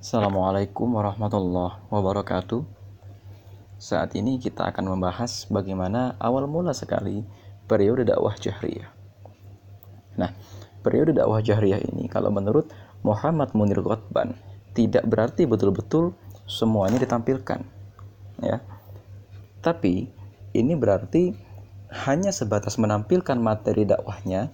Assalamualaikum 0.00 0.96
warahmatullahi 0.96 1.76
wabarakatuh. 1.92 2.64
Saat 3.76 4.16
ini 4.16 4.40
kita 4.40 4.72
akan 4.72 4.96
membahas 4.96 5.44
bagaimana 5.52 6.16
awal 6.16 6.48
mula 6.48 6.72
sekali 6.72 7.20
periode 7.68 8.08
dakwah 8.08 8.32
jahriyah. 8.32 8.88
Nah, 10.16 10.32
periode 10.80 11.12
dakwah 11.12 11.44
jahriyah 11.44 11.84
ini 11.84 12.08
kalau 12.08 12.32
menurut 12.32 12.72
Muhammad 13.04 13.52
Munir 13.52 13.84
Ghotban 13.84 14.40
tidak 14.72 15.04
berarti 15.04 15.44
betul-betul 15.44 16.16
semuanya 16.48 16.96
ditampilkan. 16.96 17.60
Ya. 18.40 18.64
Tapi 19.60 20.08
ini 20.56 20.80
berarti 20.80 21.36
hanya 22.08 22.32
sebatas 22.32 22.80
menampilkan 22.80 23.36
materi 23.36 23.84
dakwahnya, 23.84 24.48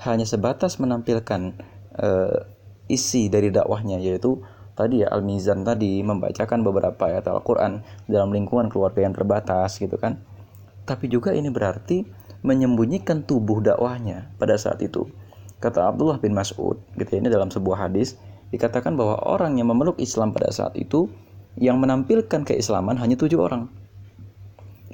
hanya 0.00 0.24
sebatas 0.24 0.80
menampilkan 0.80 1.60
uh, 2.00 2.48
isi 2.88 3.28
dari 3.28 3.52
dakwahnya 3.52 4.00
yaitu 4.00 4.40
tadi 4.72 5.04
ya 5.04 5.08
Al-Mizan 5.12 5.64
tadi 5.64 6.00
membacakan 6.00 6.64
beberapa 6.64 7.08
ayat 7.08 7.28
Al-Qur'an 7.28 7.84
dalam 8.08 8.32
lingkungan 8.32 8.72
keluarga 8.72 9.04
yang 9.04 9.12
terbatas 9.12 9.76
gitu 9.78 9.96
kan. 10.00 10.20
Tapi 10.82 11.06
juga 11.06 11.30
ini 11.36 11.52
berarti 11.52 12.02
menyembunyikan 12.42 13.22
tubuh 13.22 13.62
dakwahnya 13.62 14.34
pada 14.36 14.58
saat 14.58 14.82
itu. 14.82 15.06
Kata 15.62 15.94
Abdullah 15.94 16.18
bin 16.18 16.34
Mas'ud, 16.34 16.82
gitu 16.98 17.10
ya, 17.14 17.18
ini 17.22 17.30
dalam 17.30 17.46
sebuah 17.46 17.86
hadis 17.86 18.18
dikatakan 18.50 18.98
bahwa 18.98 19.22
orang 19.22 19.56
yang 19.62 19.70
memeluk 19.70 19.94
Islam 20.02 20.34
pada 20.34 20.50
saat 20.50 20.74
itu 20.74 21.06
yang 21.54 21.78
menampilkan 21.78 22.42
keislaman 22.42 22.98
hanya 22.98 23.14
tujuh 23.14 23.38
orang. 23.38 23.70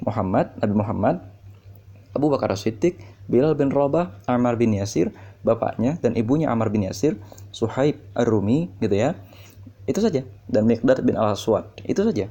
Muhammad, 0.05 0.53
Nabi 0.61 0.75
Muhammad, 0.77 1.15
Abu 2.13 2.29
Bakar 2.29 2.53
Siddiq, 2.53 3.01
Bilal 3.25 3.57
bin 3.57 3.73
Rabah, 3.73 4.21
Ammar 4.29 4.55
bin 4.61 4.77
Yasir, 4.77 5.09
bapaknya 5.41 5.97
dan 6.01 6.13
ibunya 6.15 6.49
Ammar 6.53 6.69
bin 6.69 6.85
Yasir, 6.85 7.17
Suhaib 7.49 7.97
Ar-Rumi 8.13 8.69
gitu 8.79 8.95
ya, 8.95 9.17
itu 9.89 9.99
saja. 10.05 10.21
Dan 10.45 10.69
Miqdad 10.69 11.01
bin 11.01 11.17
Al-Aswad. 11.17 11.81
Itu 11.81 12.05
saja. 12.05 12.29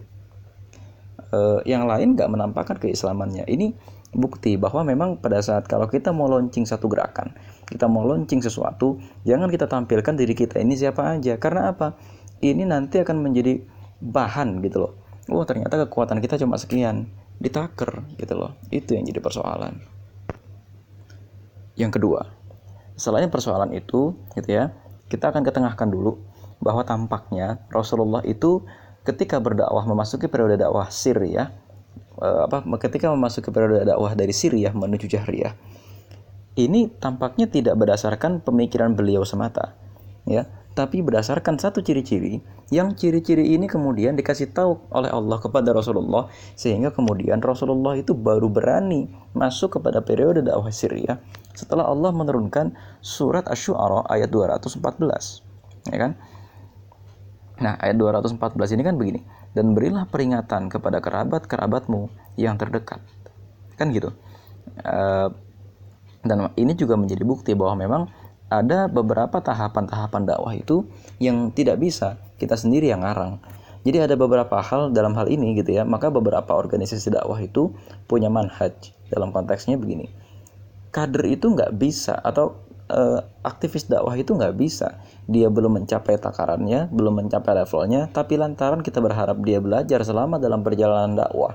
Uh, 1.34 1.58
yang 1.66 1.90
lain 1.90 2.14
nggak 2.14 2.30
menampakkan 2.30 2.78
keislamannya. 2.78 3.42
Ini 3.50 3.74
bukti 4.14 4.54
bahwa 4.54 4.86
memang 4.86 5.18
pada 5.18 5.42
saat 5.42 5.66
kalau 5.66 5.90
kita 5.90 6.14
mau 6.14 6.30
launching 6.30 6.64
satu 6.64 6.86
gerakan, 6.86 7.34
kita 7.66 7.90
mau 7.90 8.06
launching 8.06 8.40
sesuatu, 8.40 8.96
jangan 9.26 9.50
kita 9.50 9.66
tampilkan 9.66 10.14
diri 10.14 10.32
kita 10.38 10.62
ini 10.62 10.78
siapa 10.78 11.18
aja. 11.18 11.36
Karena 11.36 11.74
apa? 11.74 11.98
Ini 12.38 12.62
nanti 12.64 13.02
akan 13.02 13.18
menjadi 13.18 13.58
bahan 13.98 14.62
gitu 14.62 14.86
loh. 14.86 14.92
Oh 15.28 15.44
ternyata 15.44 15.76
kekuatan 15.84 16.22
kita 16.22 16.38
cuma 16.40 16.56
sekian, 16.56 17.10
ditaker 17.42 18.06
gitu 18.16 18.38
loh. 18.38 18.54
Itu 18.70 18.94
yang 18.94 19.04
jadi 19.04 19.18
persoalan. 19.18 19.82
Yang 21.76 22.00
kedua, 22.00 22.20
selain 22.96 23.28
persoalan 23.28 23.74
itu, 23.76 24.16
gitu 24.34 24.48
ya, 24.48 24.72
kita 25.12 25.30
akan 25.30 25.44
ketengahkan 25.44 25.90
dulu 25.90 26.27
bahwa 26.58 26.82
tampaknya 26.82 27.62
Rasulullah 27.70 28.22
itu 28.26 28.66
ketika 29.06 29.38
berdakwah 29.38 29.86
memasuki 29.86 30.26
periode 30.26 30.58
dakwah 30.58 30.90
Syria 30.92 31.54
eh, 32.20 32.40
apa 32.44 32.62
ketika 32.82 33.08
memasuki 33.10 33.48
periode 33.48 33.86
dakwah 33.86 34.12
dari 34.12 34.34
Syria 34.34 34.74
menuju 34.74 35.06
Jahriyah 35.06 35.54
ini 36.58 36.90
tampaknya 36.98 37.46
tidak 37.46 37.78
berdasarkan 37.78 38.42
pemikiran 38.42 38.98
beliau 38.98 39.22
semata 39.22 39.78
ya. 40.26 40.44
Tapi 40.74 41.02
berdasarkan 41.02 41.58
satu 41.58 41.82
ciri-ciri 41.82 42.38
yang 42.70 42.94
ciri-ciri 42.94 43.50
ini 43.50 43.66
kemudian 43.66 44.14
dikasih 44.14 44.54
tahu 44.54 44.78
oleh 44.94 45.10
Allah 45.10 45.42
kepada 45.42 45.74
Rasulullah 45.74 46.30
sehingga 46.54 46.94
kemudian 46.94 47.42
Rasulullah 47.42 47.98
itu 47.98 48.14
baru 48.14 48.46
berani 48.46 49.10
masuk 49.34 49.80
kepada 49.80 50.06
periode 50.06 50.46
dakwah 50.46 50.70
Syria 50.70 51.18
setelah 51.50 51.82
Allah 51.90 52.14
menurunkan 52.14 52.78
surat 53.02 53.50
Asy-Syu'ara 53.50 54.06
ayat 54.06 54.30
214 54.30 54.78
ya 55.90 55.98
kan 55.98 56.14
Nah, 57.58 57.74
ayat 57.82 57.98
214 57.98 58.38
ini 58.78 58.82
kan 58.86 58.94
begini. 58.94 59.20
Dan 59.50 59.74
berilah 59.74 60.06
peringatan 60.06 60.70
kepada 60.70 61.02
kerabat-kerabatmu 61.02 62.06
yang 62.38 62.54
terdekat. 62.54 63.02
Kan 63.74 63.90
gitu. 63.90 64.14
Uh, 64.82 65.30
dan 66.22 66.50
ini 66.54 66.74
juga 66.78 66.94
menjadi 66.94 67.22
bukti 67.26 67.52
bahwa 67.58 67.74
memang 67.82 68.02
ada 68.48 68.88
beberapa 68.88 69.42
tahapan-tahapan 69.42 70.22
dakwah 70.24 70.54
itu 70.56 70.88
yang 71.20 71.52
tidak 71.52 71.82
bisa 71.82 72.16
kita 72.40 72.54
sendiri 72.54 72.88
yang 72.88 73.02
ngarang. 73.02 73.42
Jadi 73.82 74.04
ada 74.04 74.14
beberapa 74.18 74.58
hal 74.58 74.90
dalam 74.94 75.14
hal 75.14 75.26
ini 75.30 75.58
gitu 75.58 75.74
ya. 75.74 75.82
Maka 75.82 76.10
beberapa 76.10 76.54
organisasi 76.54 77.14
dakwah 77.14 77.38
itu 77.42 77.74
punya 78.06 78.30
manhaj. 78.30 78.74
Dalam 79.08 79.32
konteksnya 79.32 79.80
begini. 79.80 80.12
Kader 80.92 81.24
itu 81.26 81.48
nggak 81.48 81.74
bisa 81.80 82.12
atau 82.20 82.67
uh, 82.88 83.20
aktivis 83.44 83.86
dakwah 83.86 84.16
itu 84.16 84.34
nggak 84.34 84.56
bisa. 84.56 85.00
Dia 85.28 85.52
belum 85.52 85.80
mencapai 85.80 86.16
takarannya 86.16 86.88
belum 86.88 87.24
mencapai 87.24 87.52
levelnya 87.64 88.08
tapi 88.08 88.40
lantaran 88.40 88.80
kita 88.80 88.98
berharap 88.98 89.38
dia 89.44 89.60
belajar 89.60 90.00
selama 90.02 90.40
dalam 90.40 90.64
perjalanan 90.64 91.14
dakwah. 91.14 91.54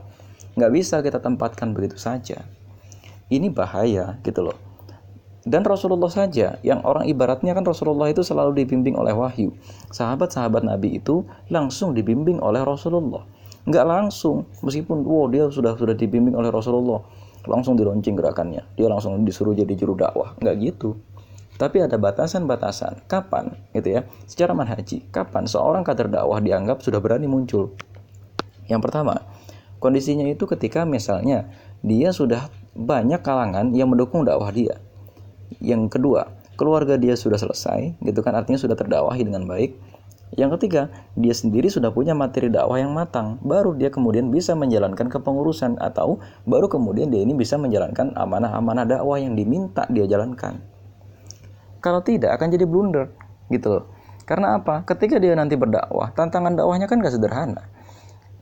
Nggak 0.54 0.72
bisa 0.72 0.96
kita 1.02 1.18
tempatkan 1.18 1.74
begitu 1.74 1.98
saja. 1.98 2.46
Ini 3.34 3.50
bahaya 3.50 4.22
gitu 4.22 4.46
loh. 4.46 4.58
Dan 5.44 5.68
Rasulullah 5.68 6.08
saja 6.08 6.56
yang 6.64 6.80
orang 6.88 7.04
ibaratnya 7.04 7.52
kan 7.52 7.68
Rasulullah 7.68 8.08
itu 8.08 8.24
selalu 8.24 8.64
dibimbing 8.64 8.96
oleh 8.96 9.12
wahyu. 9.12 9.52
Sahabat-sahabat 9.92 10.64
Nabi 10.64 11.04
itu 11.04 11.28
langsung 11.52 11.92
dibimbing 11.92 12.40
oleh 12.40 12.64
Rasulullah. 12.64 13.28
Nggak 13.68 13.84
langsung 13.84 14.48
meskipun 14.64 15.04
wow 15.04 15.28
dia 15.28 15.52
sudah 15.52 15.76
sudah 15.76 16.00
dibimbing 16.00 16.38
oleh 16.40 16.48
Rasulullah. 16.48 17.04
Langsung 17.44 17.76
dilonceng 17.76 18.16
gerakannya. 18.16 18.64
Dia 18.80 18.88
langsung 18.88 19.20
disuruh 19.28 19.52
jadi 19.52 19.76
juru 19.76 20.00
dakwah. 20.00 20.32
Nggak 20.40 20.56
gitu 20.64 20.96
tapi 21.58 21.86
ada 21.86 21.96
batasan-batasan. 22.02 23.06
Kapan 23.06 23.54
gitu 23.74 24.00
ya? 24.00 24.02
Secara 24.26 24.58
manhaji, 24.58 25.06
kapan 25.14 25.46
seorang 25.46 25.86
kader 25.86 26.10
dakwah 26.10 26.42
dianggap 26.42 26.82
sudah 26.82 26.98
berani 26.98 27.30
muncul? 27.30 27.78
Yang 28.66 28.82
pertama, 28.90 29.22
kondisinya 29.78 30.26
itu 30.26 30.48
ketika 30.50 30.88
misalnya 30.88 31.52
dia 31.84 32.16
sudah 32.16 32.48
banyak 32.74 33.22
kalangan 33.22 33.76
yang 33.76 33.92
mendukung 33.92 34.26
dakwah 34.26 34.50
dia. 34.50 34.80
Yang 35.62 36.00
kedua, 36.00 36.34
keluarga 36.58 36.98
dia 36.98 37.14
sudah 37.14 37.38
selesai, 37.38 38.00
gitu 38.02 38.20
kan 38.26 38.34
artinya 38.34 38.58
sudah 38.58 38.74
terdakwahi 38.74 39.22
dengan 39.22 39.46
baik. 39.46 39.78
Yang 40.34 40.58
ketiga, 40.58 40.90
dia 41.14 41.30
sendiri 41.30 41.70
sudah 41.70 41.94
punya 41.94 42.18
materi 42.18 42.50
dakwah 42.50 42.82
yang 42.82 42.90
matang, 42.90 43.38
baru 43.46 43.78
dia 43.78 43.94
kemudian 43.94 44.34
bisa 44.34 44.58
menjalankan 44.58 45.06
kepengurusan 45.06 45.78
atau 45.78 46.18
baru 46.50 46.66
kemudian 46.66 47.14
dia 47.14 47.22
ini 47.22 47.38
bisa 47.38 47.62
menjalankan 47.62 48.18
amanah-amanah 48.18 48.90
dakwah 48.90 49.22
yang 49.22 49.38
diminta 49.38 49.86
dia 49.94 50.10
jalankan. 50.10 50.73
Kalau 51.84 52.00
tidak 52.00 52.40
akan 52.40 52.48
jadi 52.48 52.64
blunder 52.64 53.12
gitu 53.52 53.68
loh. 53.76 53.86
Karena 54.24 54.56
apa? 54.56 54.88
Ketika 54.88 55.20
dia 55.20 55.36
nanti 55.36 55.60
berdakwah, 55.60 56.16
tantangan 56.16 56.56
dakwahnya 56.56 56.88
kan 56.88 57.04
gak 57.04 57.12
sederhana. 57.12 57.68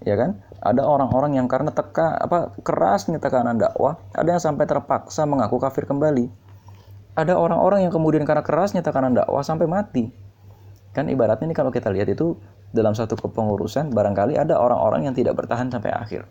Ya 0.05 0.13
kan? 0.13 0.45
Ada 0.61 0.85
orang-orang 0.85 1.41
yang 1.41 1.49
karena 1.49 1.73
teka 1.73 2.21
apa 2.21 2.53
kerasnya 2.61 3.17
tekanan 3.17 3.57
dakwah, 3.57 3.97
ada 4.13 4.37
yang 4.37 4.41
sampai 4.41 4.69
terpaksa 4.69 5.25
mengaku 5.25 5.57
kafir 5.57 5.89
kembali. 5.89 6.29
Ada 7.17 7.33
orang-orang 7.33 7.89
yang 7.89 7.93
kemudian 7.93 8.29
karena 8.29 8.45
kerasnya 8.45 8.85
tekanan 8.85 9.17
dakwah 9.17 9.41
sampai 9.41 9.65
mati. 9.65 10.13
Kan 10.93 11.09
ibaratnya 11.09 11.49
ini 11.49 11.57
kalau 11.57 11.73
kita 11.73 11.89
lihat 11.89 12.13
itu 12.13 12.37
dalam 12.71 12.93
satu 12.93 13.17
kepengurusan 13.17 13.89
barangkali 13.89 14.37
ada 14.37 14.61
orang-orang 14.61 15.09
yang 15.09 15.15
tidak 15.17 15.33
bertahan 15.33 15.73
sampai 15.73 15.91
akhir. 15.91 16.29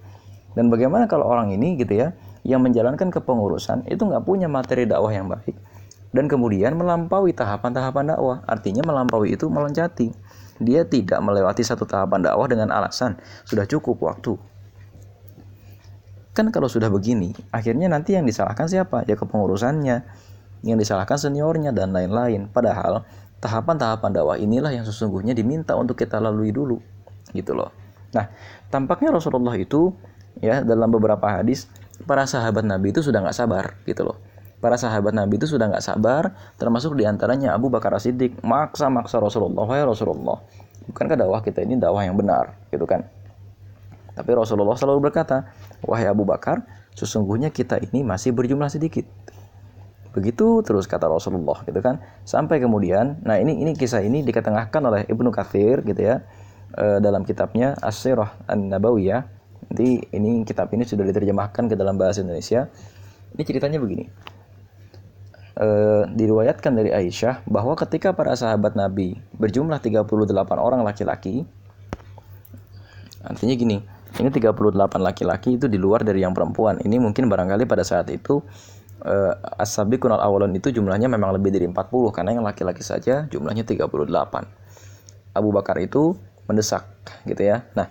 Dan 0.54 0.71
bagaimana 0.71 1.06
kalau 1.06 1.27
orang 1.31 1.54
ini 1.54 1.78
gitu 1.78 1.94
ya, 1.94 2.15
yang 2.42 2.62
menjalankan 2.62 3.10
kepengurusan 3.10 3.87
itu 3.87 4.03
nggak 4.03 4.25
punya 4.27 4.47
materi 4.50 4.87
dakwah 4.87 5.12
yang 5.12 5.31
baik, 5.31 5.54
dan 6.10 6.26
kemudian 6.26 6.75
melampaui 6.75 7.31
tahapan-tahapan 7.34 8.15
dakwah. 8.15 8.38
Artinya 8.47 8.82
melampaui 8.82 9.34
itu 9.34 9.47
meloncati. 9.47 10.10
Dia 10.60 10.84
tidak 10.84 11.22
melewati 11.25 11.65
satu 11.65 11.88
tahapan 11.88 12.21
dakwah 12.21 12.47
dengan 12.50 12.69
alasan 12.75 13.16
sudah 13.48 13.65
cukup 13.65 14.03
waktu. 14.04 14.37
Kan 16.31 16.53
kalau 16.54 16.71
sudah 16.71 16.93
begini, 16.93 17.34
akhirnya 17.50 17.91
nanti 17.91 18.15
yang 18.15 18.26
disalahkan 18.26 18.71
siapa? 18.71 19.03
Ya 19.09 19.19
kepengurusannya, 19.19 19.97
yang 20.62 20.78
disalahkan 20.78 21.19
seniornya 21.19 21.75
dan 21.75 21.91
lain-lain. 21.91 22.47
Padahal 22.53 23.03
tahapan-tahapan 23.42 24.10
dakwah 24.15 24.37
inilah 24.38 24.71
yang 24.71 24.87
sesungguhnya 24.87 25.34
diminta 25.34 25.75
untuk 25.75 25.98
kita 25.98 26.22
lalui 26.22 26.54
dulu, 26.54 26.78
gitu 27.34 27.56
loh. 27.56 27.74
Nah, 28.15 28.30
tampaknya 28.71 29.10
Rasulullah 29.10 29.56
itu 29.59 29.91
ya 30.39 30.63
dalam 30.63 30.91
beberapa 30.92 31.27
hadis 31.27 31.66
para 32.06 32.27
sahabat 32.27 32.63
Nabi 32.63 32.95
itu 32.95 33.03
sudah 33.03 33.27
nggak 33.27 33.34
sabar, 33.34 33.74
gitu 33.89 34.06
loh 34.06 34.29
para 34.60 34.77
sahabat 34.77 35.16
Nabi 35.16 35.41
itu 35.41 35.48
sudah 35.48 35.72
nggak 35.72 35.83
sabar, 35.83 36.36
termasuk 36.60 36.92
di 36.95 37.09
antaranya 37.09 37.57
Abu 37.57 37.72
Bakar 37.72 37.97
Siddiq 37.97 38.45
maksa-maksa 38.45 39.16
Rasulullah, 39.18 39.65
wahai 39.65 39.83
Rasulullah, 39.83 40.36
bukankah 40.92 41.16
dakwah 41.16 41.41
kita 41.41 41.65
ini 41.65 41.80
dakwah 41.80 42.04
yang 42.04 42.15
benar, 42.15 42.60
gitu 42.68 42.84
kan? 42.84 43.09
Tapi 44.12 44.30
Rasulullah 44.36 44.77
selalu 44.77 45.09
berkata, 45.09 45.48
wahai 45.80 46.04
Abu 46.12 46.28
Bakar, 46.28 46.60
sesungguhnya 46.92 47.48
kita 47.48 47.80
ini 47.80 48.04
masih 48.04 48.36
berjumlah 48.36 48.68
sedikit. 48.68 49.09
Begitu 50.12 50.60
terus 50.60 50.84
kata 50.84 51.09
Rasulullah, 51.09 51.65
gitu 51.65 51.80
kan? 51.80 52.04
Sampai 52.28 52.60
kemudian, 52.60 53.16
nah 53.24 53.41
ini 53.41 53.65
ini 53.65 53.72
kisah 53.72 54.04
ini 54.04 54.21
diketengahkan 54.21 54.83
oleh 54.84 55.01
Ibnu 55.09 55.33
Katsir, 55.33 55.80
gitu 55.89 56.04
ya, 56.04 56.21
e, 56.77 57.01
dalam 57.01 57.24
kitabnya 57.24 57.80
As-Sirah 57.80 58.45
An-Nabawiyah. 58.45 59.41
Nanti 59.71 60.03
ini 60.13 60.42
kitab 60.42 60.68
ini 60.74 60.83
sudah 60.83 61.06
diterjemahkan 61.06 61.71
ke 61.71 61.78
dalam 61.78 61.95
bahasa 61.95 62.27
Indonesia. 62.27 62.66
Ini 63.39 63.42
ceritanya 63.47 63.78
begini 63.78 64.10
eh, 65.60 66.03
diriwayatkan 66.09 66.72
dari 66.72 66.91
Aisyah 66.91 67.45
bahwa 67.45 67.77
ketika 67.77 68.16
para 68.16 68.33
sahabat 68.33 68.74
Nabi 68.74 69.21
berjumlah 69.36 69.78
38 69.78 70.09
orang 70.57 70.80
laki-laki 70.80 71.45
artinya 73.21 73.53
gini 73.53 73.78
ini 74.18 74.27
38 74.27 74.57
laki-laki 74.98 75.54
itu 75.54 75.71
di 75.71 75.78
luar 75.78 76.03
dari 76.03 76.27
yang 76.27 76.34
perempuan. 76.34 76.83
Ini 76.83 76.98
mungkin 76.98 77.30
barangkali 77.30 77.62
pada 77.71 77.86
saat 77.86 78.10
itu 78.10 78.42
uh, 79.07 79.33
as-sabiqun 79.60 80.10
al-awwalun 80.10 80.51
itu 80.59 80.74
jumlahnya 80.74 81.07
memang 81.07 81.30
lebih 81.39 81.54
dari 81.54 81.71
40 81.71 82.10
karena 82.10 82.30
yang 82.34 82.42
laki-laki 82.42 82.83
saja 82.83 83.30
jumlahnya 83.30 83.63
38 83.63 83.86
Abu 85.30 85.48
Bakar 85.54 85.78
itu 85.78 86.18
mendesak 86.51 86.91
gitu 87.22 87.39
ya. 87.39 87.63
Nah 87.78 87.86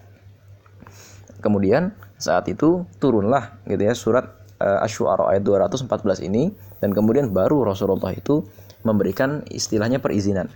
kemudian 1.39 1.95
saat 2.19 2.51
itu 2.51 2.83
turunlah 2.99 3.63
gitu 3.63 3.79
ya 3.79 3.95
surat 3.95 4.27
uh, 4.59 4.83
Asy-Syu'ara 4.83 5.31
ayat 5.31 5.47
214 5.47 6.27
ini 6.27 6.51
dan 6.79 6.95
kemudian 6.95 7.31
baru 7.31 7.67
Rasulullah 7.67 8.11
itu 8.15 8.43
memberikan 8.83 9.43
istilahnya 9.51 9.99
perizinan 9.99 10.47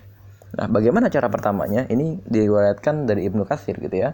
Nah, 0.54 0.70
bagaimana 0.70 1.10
cara 1.10 1.34
pertamanya? 1.34 1.90
Ini 1.90 2.22
diriwayatkan 2.30 3.10
dari 3.10 3.26
Ibnu 3.26 3.42
Katsir 3.42 3.82
gitu 3.82 3.98
ya. 3.98 4.14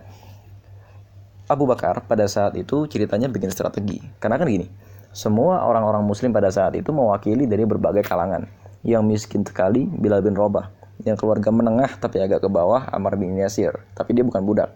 Abu 1.52 1.68
Bakar 1.68 2.08
pada 2.08 2.24
saat 2.32 2.56
itu 2.56 2.88
ceritanya 2.88 3.28
bikin 3.28 3.52
strategi. 3.52 4.00
Karena 4.24 4.40
kan 4.40 4.48
gini, 4.48 4.70
semua 5.12 5.68
orang-orang 5.68 6.06
muslim 6.06 6.32
pada 6.32 6.48
saat 6.48 6.78
itu 6.80 6.96
mewakili 6.96 7.44
dari 7.44 7.68
berbagai 7.68 8.08
kalangan. 8.08 8.48
Yang 8.88 9.04
miskin 9.04 9.42
sekali 9.44 9.84
Bilal 9.84 10.24
bin 10.24 10.38
Robah, 10.38 10.72
yang 11.04 11.20
keluarga 11.20 11.52
menengah 11.52 12.00
tapi 12.00 12.24
agak 12.24 12.40
ke 12.40 12.48
bawah 12.48 12.88
Amr 12.88 13.20
bin 13.20 13.36
Yasir, 13.36 13.76
tapi 13.92 14.16
dia 14.16 14.24
bukan 14.24 14.40
budak. 14.40 14.72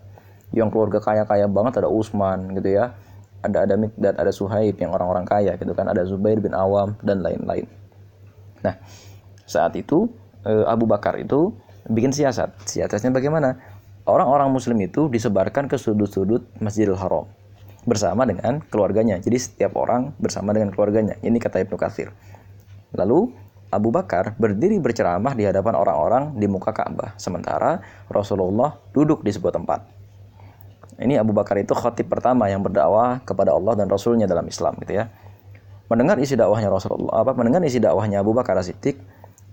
Yang 0.51 0.75
keluarga 0.75 1.00
kaya-kaya 1.00 1.47
banget 1.47 1.80
ada 1.80 1.88
Utsman 1.88 2.51
gitu 2.59 2.75
ya. 2.75 2.91
Ada 3.44 3.68
ada 3.68 3.75
dan 4.00 4.13
ada 4.16 4.31
Suhaib 4.31 4.80
yang 4.80 4.95
orang-orang 4.95 5.28
kaya 5.28 5.60
gitu 5.60 5.75
kan, 5.75 5.92
ada 5.92 6.07
Zubair 6.07 6.40
bin 6.40 6.56
Awam 6.56 6.95
dan 7.04 7.19
lain-lain. 7.19 7.68
Nah, 8.63 8.80
saat 9.44 9.75
itu 9.75 10.07
eh, 10.48 10.63
Abu 10.63 10.88
Bakar 10.88 11.19
itu 11.19 11.51
bikin 11.92 12.16
siasat. 12.16 12.56
Siasatnya 12.63 13.12
bagaimana? 13.12 13.60
orang-orang 14.04 14.51
muslim 14.51 14.75
itu 14.84 15.07
disebarkan 15.07 15.72
ke 15.72 15.80
sudut-sudut 15.80 16.44
Masjidil 16.60 17.00
Haram 17.00 17.28
bersama 17.84 18.28
dengan 18.28 18.63
keluarganya. 18.72 19.19
Jadi 19.19 19.38
setiap 19.40 19.75
orang 19.75 20.16
bersama 20.19 20.56
dengan 20.56 20.72
keluarganya. 20.72 21.19
Ini 21.19 21.36
kata 21.40 21.63
Ibnu 21.68 21.75
Katsir. 21.75 22.12
Lalu 22.95 23.31
Abu 23.74 23.90
Bakar 23.90 24.38
berdiri 24.38 24.78
berceramah 24.78 25.34
di 25.34 25.50
hadapan 25.50 25.74
orang-orang 25.74 26.38
di 26.38 26.45
muka 26.45 26.69
Ka'bah, 26.69 27.18
sementara 27.18 27.81
Rasulullah 28.06 28.78
duduk 28.94 29.25
di 29.25 29.34
sebuah 29.34 29.57
tempat. 29.57 30.03
Ini 30.98 31.22
Abu 31.22 31.34
Bakar 31.34 31.57
itu 31.57 31.74
khatib 31.74 32.10
pertama 32.10 32.50
yang 32.50 32.62
berdakwah 32.62 33.22
kepada 33.25 33.54
Allah 33.54 33.74
dan 33.78 33.90
Rasulnya 33.90 34.30
dalam 34.30 34.45
Islam 34.45 34.78
gitu 34.81 35.01
ya. 35.01 35.10
Mendengar 35.90 36.18
isi 36.18 36.34
dakwahnya 36.34 36.74
Rasulullah, 36.74 37.22
apa 37.22 37.38
mendengar 37.38 37.62
isi 37.66 37.78
dakwahnya 37.78 38.24
Abu 38.24 38.34
Bakar 38.34 38.57
Siddiq, 38.63 38.98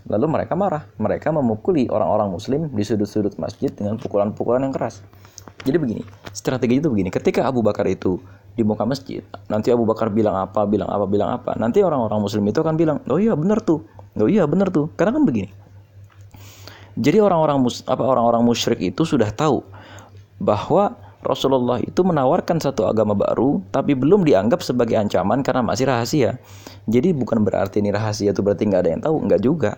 Lalu 0.08 0.26
mereka 0.26 0.56
marah. 0.56 0.88
Mereka 0.96 1.28
memukuli 1.34 1.84
orang-orang 1.90 2.32
muslim 2.32 2.60
di 2.72 2.82
sudut-sudut 2.87 3.37
masjid 3.37 3.69
dengan 3.69 4.00
pukulan-pukulan 4.00 4.64
yang 4.64 4.72
keras. 4.72 5.04
Jadi 5.60 5.76
begini, 5.76 6.02
strategi 6.32 6.81
itu 6.81 6.88
begini. 6.88 7.12
Ketika 7.12 7.44
Abu 7.44 7.60
Bakar 7.60 7.84
itu 7.84 8.16
di 8.56 8.64
muka 8.64 8.88
masjid, 8.88 9.20
nanti 9.52 9.69
Abu 9.69 9.84
Bakar 9.84 10.08
bilang 10.08 10.40
apa, 10.40 10.64
bilang 10.64 10.88
apa, 10.88 11.04
bilang 11.04 11.37
apa. 11.37 11.52
Nanti 11.60 11.84
orang-orang 11.84 12.16
muslim 12.16 12.48
itu 12.48 12.64
akan 12.64 12.75
bilang, 12.81 13.04
"Oh 13.12 13.20
iya, 13.20 13.37
benar 13.37 13.60
tuh." 13.60 13.84
"Oh 14.16 14.28
iya, 14.28 14.48
benar 14.48 14.72
tuh." 14.72 14.88
Karena 14.96 15.20
kan 15.20 15.25
begini. 15.28 15.52
Jadi 16.96 17.20
orang-orang 17.20 17.60
apa 17.87 18.02
orang-orang 18.02 18.42
musyrik 18.42 18.81
itu 18.81 19.04
sudah 19.04 19.28
tahu 19.31 19.62
bahwa 20.40 20.96
Rasulullah 21.20 21.81
itu 21.84 22.00
menawarkan 22.00 22.61
satu 22.61 22.88
agama 22.88 23.12
baru 23.12 23.61
tapi 23.69 23.93
belum 23.93 24.25
dianggap 24.25 24.64
sebagai 24.64 24.96
ancaman 24.96 25.44
karena 25.44 25.61
masih 25.61 25.88
rahasia. 25.88 26.40
Jadi 26.88 27.12
bukan 27.12 27.44
berarti 27.44 27.84
ini 27.84 27.93
rahasia 27.93 28.32
itu 28.32 28.40
berarti 28.40 28.64
nggak 28.69 28.82
ada 28.82 28.90
yang 28.90 29.02
tahu, 29.05 29.17
nggak 29.28 29.43
juga 29.44 29.72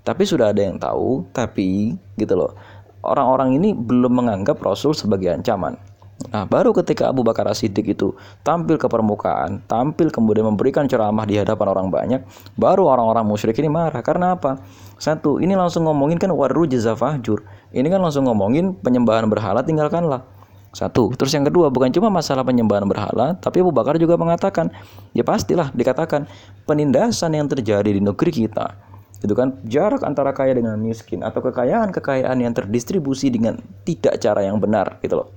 tapi 0.00 0.24
sudah 0.24 0.52
ada 0.52 0.62
yang 0.64 0.80
tahu 0.80 1.28
tapi 1.30 1.96
gitu 2.16 2.34
loh 2.36 2.56
orang-orang 3.04 3.56
ini 3.56 3.76
belum 3.76 4.24
menganggap 4.24 4.60
Rasul 4.60 4.96
sebagai 4.96 5.32
ancaman 5.32 5.76
Nah, 6.20 6.44
baru 6.44 6.76
ketika 6.76 7.08
Abu 7.08 7.24
Bakar 7.24 7.48
As-Siddiq 7.48 7.96
itu 7.96 8.12
tampil 8.44 8.76
ke 8.76 8.84
permukaan, 8.92 9.64
tampil 9.64 10.12
kemudian 10.12 10.44
memberikan 10.52 10.84
ceramah 10.84 11.24
di 11.24 11.40
hadapan 11.40 11.72
orang 11.72 11.88
banyak, 11.88 12.20
baru 12.60 12.92
orang-orang 12.92 13.24
musyrik 13.24 13.56
ini 13.56 13.72
marah. 13.72 14.04
Karena 14.04 14.36
apa? 14.36 14.60
Satu, 15.00 15.40
ini 15.40 15.56
langsung 15.56 15.88
ngomongin 15.88 16.20
kan 16.20 16.28
waru 16.28 16.68
jazafahjur. 16.68 17.40
Ini 17.72 17.88
kan 17.88 18.04
langsung 18.04 18.28
ngomongin 18.28 18.76
penyembahan 18.76 19.32
berhala 19.32 19.64
tinggalkanlah. 19.64 20.28
Satu. 20.70 21.10
Terus 21.18 21.34
yang 21.34 21.42
kedua, 21.42 21.66
bukan 21.66 21.90
cuma 21.90 22.08
masalah 22.14 22.46
penyembahan 22.46 22.86
berhala, 22.86 23.34
tapi 23.42 23.58
Abu 23.58 23.74
Bakar 23.74 23.98
juga 23.98 24.14
mengatakan, 24.14 24.70
ya 25.10 25.26
pastilah 25.26 25.74
dikatakan 25.74 26.30
penindasan 26.62 27.34
yang 27.34 27.50
terjadi 27.50 27.90
di 27.90 27.98
negeri 27.98 28.30
kita 28.30 28.90
itu 29.20 29.36
kan 29.36 29.52
jarak 29.68 30.00
antara 30.00 30.32
kaya 30.32 30.56
dengan 30.56 30.80
miskin 30.80 31.20
atau 31.20 31.44
kekayaan-kekayaan 31.44 32.40
yang 32.40 32.56
terdistribusi 32.56 33.28
dengan 33.28 33.60
tidak 33.84 34.16
cara 34.16 34.48
yang 34.48 34.56
benar 34.56 34.96
gitu 35.04 35.20
loh. 35.20 35.28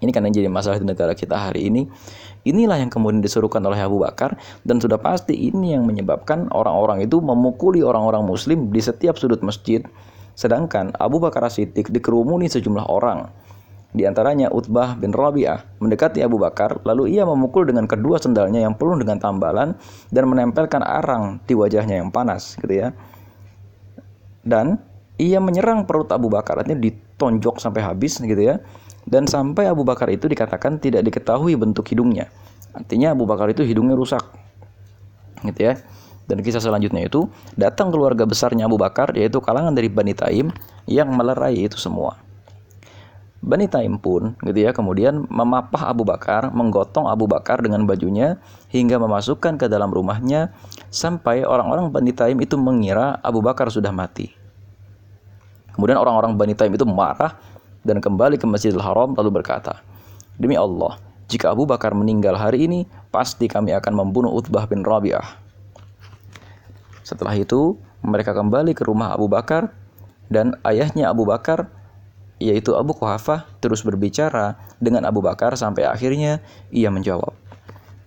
Ini 0.00 0.14
kan 0.14 0.24
yang 0.24 0.32
jadi 0.32 0.48
masalah 0.48 0.80
di 0.80 0.86
negara 0.86 1.12
kita 1.12 1.36
hari 1.36 1.68
ini. 1.68 1.90
Inilah 2.48 2.80
yang 2.80 2.88
kemudian 2.88 3.20
disuruhkan 3.20 3.60
oleh 3.66 3.76
Abu 3.76 4.00
Bakar 4.00 4.38
dan 4.64 4.80
sudah 4.80 4.96
pasti 4.96 5.36
ini 5.36 5.76
yang 5.76 5.84
menyebabkan 5.84 6.48
orang-orang 6.56 7.04
itu 7.04 7.20
memukuli 7.20 7.84
orang-orang 7.84 8.24
muslim 8.24 8.72
di 8.72 8.80
setiap 8.80 9.20
sudut 9.20 9.44
masjid. 9.44 9.84
Sedangkan 10.38 10.96
Abu 10.96 11.20
Bakar 11.20 11.44
Siddiq 11.52 11.92
dikerumuni 11.92 12.48
sejumlah 12.48 12.88
orang 12.88 13.28
di 13.90 14.06
antaranya 14.06 14.46
Utbah 14.54 14.94
bin 14.94 15.10
Rabi'ah 15.10 15.82
mendekati 15.82 16.22
Abu 16.22 16.38
Bakar, 16.38 16.78
lalu 16.86 17.10
ia 17.10 17.26
memukul 17.26 17.66
dengan 17.66 17.90
kedua 17.90 18.22
sendalnya 18.22 18.62
yang 18.62 18.78
penuh 18.78 19.02
dengan 19.02 19.18
tambalan 19.18 19.74
dan 20.14 20.24
menempelkan 20.30 20.86
arang 20.86 21.42
di 21.42 21.58
wajahnya 21.58 21.98
yang 21.98 22.14
panas, 22.14 22.54
gitu 22.62 22.70
ya. 22.70 22.94
Dan 24.46 24.78
ia 25.18 25.42
menyerang 25.42 25.90
perut 25.90 26.06
Abu 26.14 26.30
Bakar, 26.30 26.62
artinya 26.62 26.78
ditonjok 26.78 27.58
sampai 27.58 27.82
habis, 27.82 28.22
gitu 28.22 28.38
ya. 28.38 28.62
Dan 29.10 29.26
sampai 29.26 29.66
Abu 29.66 29.82
Bakar 29.82 30.06
itu 30.14 30.30
dikatakan 30.30 30.78
tidak 30.78 31.02
diketahui 31.10 31.58
bentuk 31.58 31.90
hidungnya. 31.90 32.30
Artinya 32.70 33.10
Abu 33.10 33.26
Bakar 33.26 33.50
itu 33.50 33.66
hidungnya 33.66 33.98
rusak, 33.98 34.22
gitu 35.42 35.60
ya. 35.66 35.74
Dan 36.30 36.46
kisah 36.46 36.62
selanjutnya 36.62 37.10
itu 37.10 37.26
datang 37.58 37.90
keluarga 37.90 38.22
besarnya 38.22 38.70
Abu 38.70 38.78
Bakar 38.78 39.10
yaitu 39.18 39.42
kalangan 39.42 39.74
dari 39.74 39.90
Bani 39.90 40.14
Taim 40.14 40.54
yang 40.86 41.10
melerai 41.10 41.58
itu 41.66 41.74
semua. 41.74 42.29
Bani 43.40 43.72
Taim 43.72 43.96
pun 43.96 44.36
gitu 44.44 44.68
ya 44.68 44.76
kemudian 44.76 45.24
memapah 45.32 45.88
Abu 45.88 46.04
Bakar, 46.04 46.52
menggotong 46.52 47.08
Abu 47.08 47.24
Bakar 47.24 47.64
dengan 47.64 47.88
bajunya 47.88 48.36
hingga 48.68 49.00
memasukkan 49.00 49.56
ke 49.56 49.64
dalam 49.64 49.88
rumahnya 49.88 50.52
sampai 50.92 51.48
orang-orang 51.48 51.88
Bani 51.88 52.12
Taim 52.12 52.36
itu 52.44 52.60
mengira 52.60 53.16
Abu 53.24 53.40
Bakar 53.40 53.72
sudah 53.72 53.88
mati. 53.96 54.28
Kemudian 55.72 55.96
orang-orang 55.96 56.36
Bani 56.36 56.52
Taim 56.52 56.76
itu 56.76 56.84
marah 56.84 57.40
dan 57.80 58.04
kembali 58.04 58.36
ke 58.36 58.44
Masjidil 58.44 58.84
Haram 58.84 59.16
lalu 59.16 59.40
berkata, 59.40 59.80
"Demi 60.36 60.60
Allah, 60.60 61.00
jika 61.24 61.56
Abu 61.56 61.64
Bakar 61.64 61.96
meninggal 61.96 62.36
hari 62.36 62.68
ini, 62.68 62.84
pasti 63.08 63.48
kami 63.48 63.72
akan 63.72 64.04
membunuh 64.04 64.36
Utbah 64.36 64.68
bin 64.68 64.84
Rabi'ah." 64.84 65.40
Setelah 67.00 67.32
itu, 67.40 67.80
mereka 68.04 68.36
kembali 68.36 68.76
ke 68.76 68.84
rumah 68.84 69.16
Abu 69.16 69.32
Bakar 69.32 69.72
dan 70.28 70.60
ayahnya 70.68 71.08
Abu 71.08 71.24
Bakar 71.24 71.79
yaitu 72.40 72.72
Abu 72.72 72.96
Kuhafah 72.96 73.44
terus 73.60 73.84
berbicara 73.84 74.56
dengan 74.80 75.04
Abu 75.04 75.20
Bakar 75.20 75.54
sampai 75.54 75.84
akhirnya 75.84 76.40
ia 76.72 76.88
menjawab. 76.88 77.36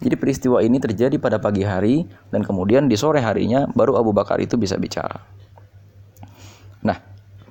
Jadi 0.04 0.20
peristiwa 0.20 0.60
ini 0.60 0.84
terjadi 0.84 1.16
pada 1.16 1.40
pagi 1.40 1.64
hari 1.64 2.04
dan 2.34 2.44
kemudian 2.44 2.92
di 2.92 3.00
sore 3.00 3.24
harinya 3.24 3.70
baru 3.72 3.96
Abu 3.96 4.12
Bakar 4.12 4.42
itu 4.44 4.60
bisa 4.60 4.76
bicara. 4.76 5.24
Nah, 6.84 7.00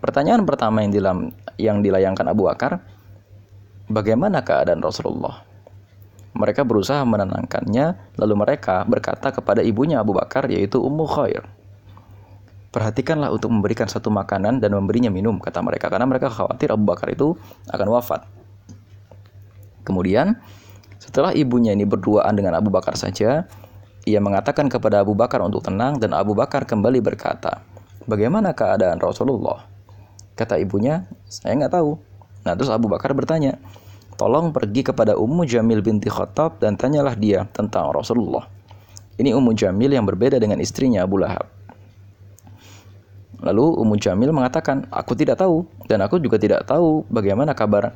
pertanyaan 0.03 0.45
pertama 0.45 0.85
yang 0.85 0.93
dilam, 0.93 1.19
yang 1.57 1.81
dilayangkan 1.81 2.29
Abu 2.29 2.45
Bakar, 2.45 2.85
bagaimana 3.89 4.45
keadaan 4.45 4.85
Rasulullah? 4.85 5.49
Mereka 6.37 6.69
berusaha 6.69 7.01
menenangkannya, 7.09 8.17
lalu 8.21 8.35
mereka 8.37 8.85
berkata 8.85 9.33
kepada 9.33 9.65
ibunya 9.65 10.05
Abu 10.05 10.13
Bakar 10.13 10.51
yaitu 10.53 10.77
Ummu 10.77 11.09
Khair. 11.09 11.49
Perhatikanlah 12.73 13.29
untuk 13.29 13.53
memberikan 13.53 13.85
satu 13.85 14.09
makanan 14.09 14.57
dan 14.57 14.73
memberinya 14.73 15.13
minum, 15.13 15.37
kata 15.37 15.61
mereka. 15.61 15.93
Karena 15.93 16.09
mereka 16.09 16.33
khawatir 16.33 16.73
Abu 16.73 16.89
Bakar 16.89 17.13
itu 17.13 17.37
akan 17.69 17.89
wafat. 17.93 18.25
Kemudian, 19.85 20.41
setelah 20.97 21.37
ibunya 21.37 21.77
ini 21.77 21.85
berduaan 21.85 22.33
dengan 22.33 22.57
Abu 22.57 22.73
Bakar 22.73 22.97
saja, 22.97 23.45
ia 24.09 24.19
mengatakan 24.25 24.73
kepada 24.73 25.05
Abu 25.05 25.13
Bakar 25.13 25.45
untuk 25.45 25.61
tenang 25.61 26.01
dan 26.01 26.17
Abu 26.17 26.33
Bakar 26.33 26.65
kembali 26.65 27.05
berkata, 27.05 27.61
Bagaimana 28.03 28.51
keadaan 28.57 28.99
Rasulullah? 28.99 29.63
Kata 30.35 30.59
ibunya, 30.59 31.07
saya 31.29 31.55
nggak 31.55 31.77
tahu. 31.77 32.01
Nah 32.43 32.59
terus 32.59 32.73
Abu 32.73 32.91
Bakar 32.91 33.15
bertanya, 33.15 33.63
tolong 34.19 34.51
pergi 34.51 34.83
kepada 34.83 35.15
Ummu 35.15 35.47
Jamil 35.47 35.85
binti 35.85 36.11
Khattab 36.11 36.59
dan 36.59 36.75
tanyalah 36.75 37.15
dia 37.15 37.47
tentang 37.55 37.95
Rasulullah. 37.95 38.49
Ini 39.21 39.37
Ummu 39.39 39.55
Jamil 39.55 39.95
yang 39.95 40.03
berbeda 40.03 40.43
dengan 40.43 40.59
istrinya 40.59 41.07
Abu 41.07 41.23
Lahab. 41.23 41.47
Lalu 43.43 43.75
Ummu 43.83 43.99
Jamil 43.99 44.31
mengatakan, 44.31 44.87
aku 44.95 45.19
tidak 45.19 45.43
tahu 45.43 45.67
dan 45.91 45.99
aku 46.07 46.23
juga 46.23 46.39
tidak 46.39 46.63
tahu 46.63 47.03
bagaimana 47.11 47.53
kabar. 47.59 47.91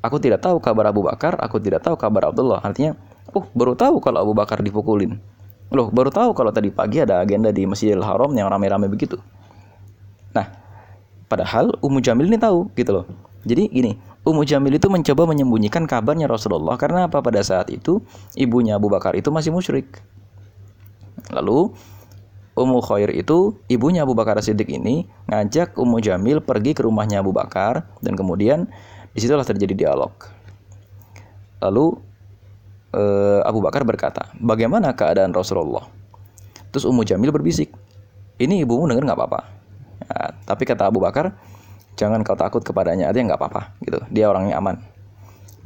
Aku 0.00 0.16
tidak 0.16 0.40
tahu 0.40 0.56
kabar 0.56 0.88
Abu 0.88 1.04
Bakar, 1.04 1.36
aku 1.36 1.60
tidak 1.60 1.84
tahu 1.84 2.00
kabar 2.00 2.32
Abdullah. 2.32 2.64
Artinya, 2.64 2.96
oh 3.36 3.44
baru 3.52 3.76
tahu 3.76 4.00
kalau 4.00 4.24
Abu 4.24 4.32
Bakar 4.32 4.64
dipukulin. 4.64 5.20
Loh, 5.68 5.92
baru 5.92 6.08
tahu 6.08 6.32
kalau 6.32 6.48
tadi 6.48 6.72
pagi 6.72 7.02
ada 7.04 7.20
agenda 7.20 7.52
di 7.52 7.68
Masjidil 7.68 8.00
Haram 8.00 8.32
yang 8.32 8.48
rame-rame 8.48 8.88
begitu. 8.88 9.20
Nah, 10.32 10.48
padahal 11.28 11.76
Ummu 11.84 12.00
Jamil 12.00 12.32
ini 12.32 12.38
tahu 12.40 12.72
gitu 12.72 13.02
loh. 13.02 13.04
Jadi 13.44 13.68
gini, 13.68 13.92
Ummu 14.24 14.48
Jamil 14.48 14.78
itu 14.78 14.88
mencoba 14.88 15.28
menyembunyikan 15.28 15.84
kabarnya 15.84 16.30
Rasulullah 16.30 16.78
karena 16.80 17.10
apa 17.10 17.20
pada 17.20 17.42
saat 17.44 17.68
itu 17.68 18.00
ibunya 18.38 18.78
Abu 18.78 18.88
Bakar 18.88 19.12
itu 19.18 19.28
masih 19.28 19.52
musyrik. 19.52 20.00
Lalu 21.34 21.74
Ummu 22.56 22.80
Khair 22.80 23.12
itu 23.12 23.60
ibunya 23.68 24.08
Abu 24.08 24.16
Bakar 24.16 24.40
Siddiq 24.40 24.72
ini 24.72 25.04
ngajak 25.28 25.76
Ummu 25.76 26.00
Jamil 26.00 26.40
pergi 26.40 26.72
ke 26.72 26.88
rumahnya 26.88 27.20
Abu 27.20 27.36
Bakar 27.36 27.84
dan 28.00 28.16
kemudian 28.16 28.64
di 29.12 29.20
situlah 29.20 29.44
terjadi 29.44 29.76
dialog. 29.76 30.12
Lalu 31.60 32.00
uh, 32.96 33.44
Abu 33.44 33.60
Bakar 33.60 33.84
berkata, 33.84 34.32
bagaimana 34.40 34.96
keadaan 34.96 35.36
Rasulullah? 35.36 35.84
Terus 36.72 36.88
Ummu 36.88 37.04
Jamil 37.04 37.28
berbisik, 37.28 37.72
ini 38.40 38.64
ibumu 38.64 38.88
dengar 38.88 39.12
nggak 39.12 39.18
apa-apa. 39.20 39.40
Ya, 40.08 40.20
tapi 40.48 40.64
kata 40.64 40.88
Abu 40.88 41.00
Bakar, 41.00 41.36
jangan 41.96 42.24
kau 42.24 42.36
takut 42.40 42.64
kepadanya, 42.64 43.12
artinya 43.12 43.36
nggak 43.36 43.40
apa-apa, 43.40 43.62
gitu. 43.84 44.00
Dia 44.08 44.32
orangnya 44.32 44.56
aman. 44.56 44.80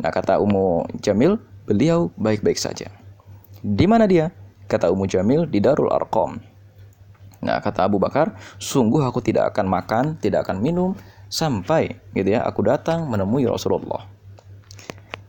Nah 0.03 0.11
kata 0.11 0.43
Ummu 0.43 0.99
Jamil, 0.99 1.39
beliau 1.71 2.11
baik-baik 2.19 2.59
saja. 2.59 2.91
Di 3.63 3.87
mana 3.87 4.11
dia? 4.11 4.35
Kata 4.67 4.91
Ummu 4.91 5.07
Jamil, 5.07 5.47
di 5.47 5.63
Darul 5.63 5.91
Arqam. 5.91 6.50
Nah 7.41 7.61
kata 7.61 7.89
Abu 7.89 7.97
Bakar, 7.97 8.37
sungguh 8.61 9.01
aku 9.01 9.25
tidak 9.25 9.57
akan 9.57 9.67
makan, 9.69 10.05
tidak 10.21 10.49
akan 10.49 10.61
minum 10.61 10.93
sampai 11.31 11.95
gitu 12.13 12.35
ya 12.35 12.43
aku 12.43 12.67
datang 12.67 13.07
menemui 13.07 13.47
Rasulullah. 13.47 14.05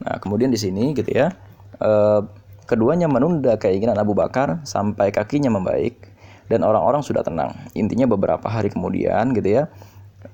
Nah 0.01 0.18
kemudian 0.18 0.50
di 0.50 0.58
sini 0.58 0.98
gitu 0.98 1.13
ya 1.13 1.30
eh, 1.77 2.22
keduanya 2.65 3.12
menunda 3.12 3.56
keinginan 3.60 4.00
Abu 4.00 4.15
Bakar 4.18 4.63
sampai 4.63 5.12
kakinya 5.12 5.51
membaik 5.51 6.12
dan 6.51 6.68
orang-orang 6.68 7.00
sudah 7.00 7.24
tenang. 7.24 7.56
Intinya 7.75 8.08
beberapa 8.12 8.51
hari 8.51 8.68
kemudian 8.68 9.32
gitu 9.32 9.63
ya, 9.63 9.63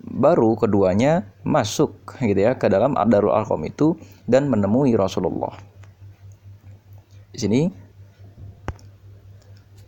baru 0.02 0.58
keduanya 0.58 1.30
masuk 1.46 2.18
gitu 2.18 2.38
ya 2.42 2.58
ke 2.58 2.70
dalam 2.70 2.98
Darul 3.10 3.34
Arqam 3.34 3.62
itu 3.66 3.94
dan 4.26 4.50
menemui 4.50 4.98
Rasulullah. 4.98 5.54
Di 7.30 7.38
sini 7.38 7.70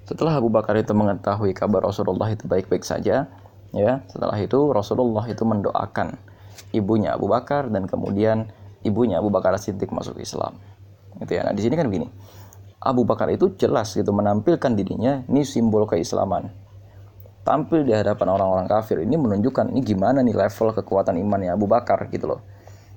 setelah 0.09 0.41
Abu 0.41 0.49
Bakar 0.49 0.73
itu 0.81 0.89
mengetahui 0.97 1.53
kabar 1.53 1.85
Rasulullah 1.85 2.33
itu 2.33 2.49
baik-baik 2.49 2.81
saja, 2.81 3.29
ya, 3.69 3.91
setelah 4.09 4.33
itu 4.41 4.57
Rasulullah 4.73 5.29
itu 5.29 5.45
mendoakan 5.45 6.17
ibunya 6.73 7.13
Abu 7.13 7.29
Bakar 7.29 7.69
dan 7.69 7.85
kemudian 7.85 8.49
ibunya 8.81 9.21
Abu 9.21 9.29
Bakar 9.29 9.53
Siddiq 9.61 9.93
masuk 9.93 10.17
Islam. 10.17 10.57
Gitu 11.21 11.37
ya. 11.37 11.45
Nah 11.45 11.53
di 11.53 11.61
sini 11.61 11.77
kan 11.77 11.85
begini 11.85 12.09
Abu 12.79 13.03
Bakar 13.03 13.27
itu 13.29 13.53
jelas 13.59 13.91
gitu 13.91 14.09
menampilkan 14.15 14.71
dirinya 14.73 15.21
ini 15.27 15.45
simbol 15.45 15.83
keislaman. 15.85 16.49
Tampil 17.43 17.85
di 17.85 17.93
hadapan 17.93 18.33
orang-orang 18.33 18.67
kafir 18.71 19.03
ini 19.03 19.13
menunjukkan 19.13 19.73
ini 19.73 19.81
gimana 19.85 20.25
nih 20.25 20.35
level 20.35 20.73
kekuatan 20.73 21.21
imannya 21.21 21.53
Abu 21.53 21.69
Bakar 21.69 22.07
gitu 22.09 22.33
loh. 22.33 22.41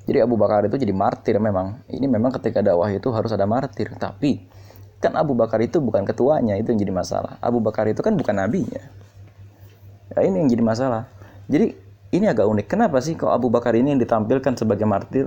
Jadi 0.03 0.19
Abu 0.19 0.35
Bakar 0.35 0.67
itu 0.67 0.81
jadi 0.81 0.95
martir 0.95 1.39
memang. 1.39 1.87
Ini 1.91 2.07
memang 2.11 2.35
ketika 2.41 2.65
dakwah 2.65 2.91
itu 2.91 3.11
harus 3.15 3.31
ada 3.35 3.47
martir 3.47 3.91
tapi 3.99 4.49
kan 5.03 5.19
Abu 5.19 5.35
Bakar 5.35 5.59
itu 5.59 5.83
bukan 5.83 6.07
ketuanya 6.07 6.55
itu 6.55 6.71
yang 6.71 6.79
jadi 6.79 6.95
masalah. 6.95 7.35
Abu 7.43 7.59
Bakar 7.59 7.91
itu 7.91 7.99
kan 7.99 8.15
bukan 8.15 8.39
nabinya. 8.39 8.79
Ya 10.15 10.23
ini 10.23 10.47
yang 10.47 10.49
jadi 10.49 10.63
masalah. 10.63 11.11
Jadi 11.51 11.75
ini 12.15 12.31
agak 12.31 12.47
unik. 12.47 12.67
Kenapa 12.71 13.03
sih 13.03 13.19
kok 13.19 13.35
Abu 13.35 13.51
Bakar 13.51 13.75
ini 13.75 13.91
yang 13.91 14.01
ditampilkan 14.01 14.55
sebagai 14.55 14.87
martir 14.87 15.27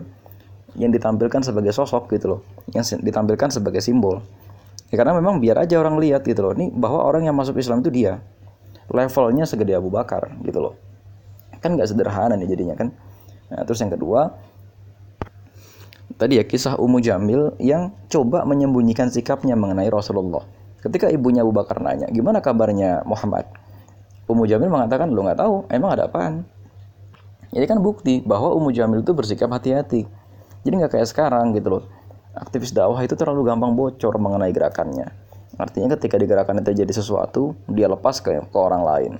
yang 0.80 0.92
ditampilkan 0.96 1.44
sebagai 1.44 1.72
sosok 1.72 2.12
gitu 2.16 2.36
loh 2.36 2.42
yang 2.72 2.88
ditampilkan 2.88 3.52
sebagai 3.52 3.84
simbol? 3.84 4.24
Ya 4.88 4.96
karena 4.96 5.12
memang 5.20 5.44
biar 5.44 5.60
aja 5.60 5.76
orang 5.76 6.00
lihat 6.00 6.24
gitu 6.24 6.40
loh. 6.40 6.56
Ini 6.56 6.72
bahwa 6.72 7.04
orang 7.04 7.28
yang 7.28 7.36
masuk 7.36 7.60
Islam 7.60 7.84
itu 7.84 7.92
dia. 7.92 8.24
Levelnya 8.88 9.44
segede 9.44 9.76
Abu 9.76 9.92
Bakar 9.92 10.32
gitu 10.46 10.62
loh. 10.62 10.74
Kan 11.60 11.76
nggak 11.76 11.92
sederhana 11.92 12.40
nih 12.40 12.48
jadinya 12.48 12.80
kan? 12.80 12.96
Nah, 13.52 13.62
terus 13.68 13.82
yang 13.84 13.92
kedua 13.92 14.32
tadi 16.16 16.40
ya 16.40 16.44
kisah 16.48 16.80
Ummu 16.80 17.00
Jamil 17.04 17.56
yang 17.60 17.92
coba 18.08 18.44
menyembunyikan 18.44 19.12
sikapnya 19.12 19.54
mengenai 19.58 19.88
Rasulullah 19.92 20.44
ketika 20.84 21.10
ibunya 21.10 21.42
Abu 21.44 21.52
Bakar 21.52 21.82
nanya 21.82 22.08
gimana 22.12 22.40
kabarnya 22.40 23.04
Muhammad 23.04 23.48
Ummu 24.26 24.48
Jamil 24.50 24.72
mengatakan 24.72 25.12
lo 25.12 25.22
nggak 25.26 25.40
tahu 25.40 25.56
emang 25.70 25.96
ada 25.96 26.08
apaan 26.08 26.48
ini 27.56 27.66
kan 27.68 27.80
bukti 27.80 28.20
bahwa 28.26 28.52
Ummu 28.56 28.72
Jamil 28.72 29.04
itu 29.04 29.12
bersikap 29.16 29.52
hati-hati 29.52 30.26
jadi 30.66 30.82
nggak 30.82 30.98
kayak 30.98 31.08
sekarang 31.14 31.54
gitu 31.54 31.78
loh. 31.78 31.84
Aktivis 32.34 32.74
dakwah 32.74 32.98
itu 33.06 33.14
terlalu 33.14 33.46
gampang 33.46 33.78
bocor 33.78 34.18
mengenai 34.18 34.50
gerakannya. 34.50 35.14
Artinya 35.62 35.94
ketika 35.96 36.18
di 36.18 36.26
gerakan 36.26 36.60
itu 36.60 36.74
terjadi 36.74 37.00
sesuatu, 37.00 37.54
dia 37.70 37.86
lepas 37.86 38.20
ke, 38.20 38.34
ke 38.44 38.58
orang 38.58 38.82
lain. 38.82 39.14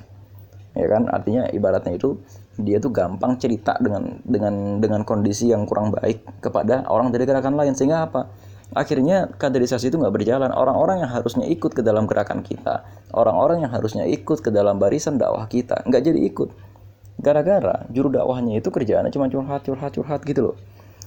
Ya 0.76 0.88
kan? 0.92 1.08
Artinya 1.08 1.48
ibaratnya 1.50 1.96
itu 1.96 2.20
dia 2.60 2.80
tuh 2.80 2.92
gampang 2.92 3.40
cerita 3.40 3.76
dengan 3.80 4.20
dengan 4.24 4.80
dengan 4.84 5.02
kondisi 5.08 5.52
yang 5.52 5.64
kurang 5.68 5.92
baik 5.92 6.44
kepada 6.44 6.88
orang 6.92 7.12
dari 7.16 7.24
gerakan 7.24 7.56
lain 7.56 7.74
sehingga 7.74 8.08
apa? 8.12 8.28
Akhirnya 8.76 9.32
kaderisasi 9.32 9.90
itu 9.90 9.96
nggak 9.96 10.12
berjalan. 10.12 10.52
Orang-orang 10.52 11.06
yang 11.06 11.12
harusnya 11.12 11.48
ikut 11.48 11.72
ke 11.72 11.82
dalam 11.86 12.10
gerakan 12.10 12.44
kita, 12.44 12.84
orang-orang 13.16 13.64
yang 13.64 13.72
harusnya 13.72 14.04
ikut 14.10 14.44
ke 14.44 14.50
dalam 14.52 14.82
barisan 14.82 15.16
dakwah 15.16 15.48
kita, 15.48 15.86
nggak 15.86 16.02
jadi 16.02 16.20
ikut. 16.28 16.50
Gara-gara 17.22 17.88
juru 17.94 18.12
dakwahnya 18.12 18.60
itu 18.60 18.68
kerjaannya 18.68 19.14
cuma 19.14 19.32
curhat, 19.32 19.64
curhat, 19.64 19.92
curhat 19.96 20.22
gitu 20.28 20.52
loh 20.52 20.56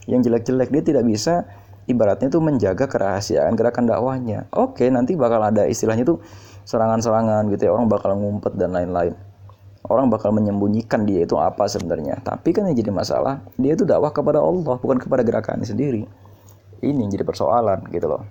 yang 0.09 0.25
jelek-jelek 0.25 0.73
dia 0.73 0.83
tidak 0.83 1.05
bisa 1.05 1.45
ibaratnya 1.85 2.33
itu 2.33 2.41
menjaga 2.41 2.89
kerahasiaan 2.89 3.53
gerakan 3.55 3.85
dakwahnya 3.85 4.49
oke 4.57 4.81
nanti 4.89 5.15
bakal 5.15 5.45
ada 5.45 5.69
istilahnya 5.69 6.09
itu 6.09 6.17
serangan-serangan 6.65 7.53
gitu 7.53 7.69
ya 7.69 7.71
orang 7.77 7.87
bakal 7.93 8.17
ngumpet 8.17 8.57
dan 8.57 8.73
lain-lain 8.73 9.13
orang 9.87 10.11
bakal 10.11 10.35
menyembunyikan 10.35 11.07
dia 11.07 11.23
itu 11.23 11.39
apa 11.39 11.71
sebenarnya. 11.71 12.19
Tapi 12.27 12.51
kan 12.51 12.67
yang 12.67 12.75
jadi 12.75 12.91
masalah 12.91 13.45
dia 13.55 13.79
itu 13.79 13.87
dakwah 13.87 14.11
kepada 14.11 14.43
Allah 14.43 14.75
bukan 14.79 14.99
kepada 14.99 15.23
gerakannya 15.23 15.67
sendiri. 15.69 16.03
Ini 16.83 16.99
yang 16.99 17.11
jadi 17.11 17.23
persoalan 17.23 17.87
gitu 17.95 18.11
loh. 18.11 18.23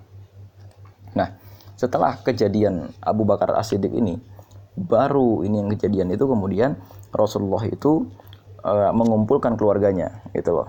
Nah 1.16 1.32
setelah 1.78 2.20
kejadian 2.20 2.92
Abu 3.00 3.24
Bakar 3.24 3.54
As-Siddiq 3.56 3.94
ini 3.94 4.18
baru 4.78 5.42
ini 5.42 5.62
yang 5.62 5.70
kejadian 5.72 6.08
itu 6.14 6.28
kemudian 6.28 6.78
Rasulullah 7.10 7.64
itu 7.66 8.06
uh, 8.62 8.92
mengumpulkan 8.92 9.56
keluarganya 9.56 10.20
gitu 10.36 10.62
loh. 10.62 10.68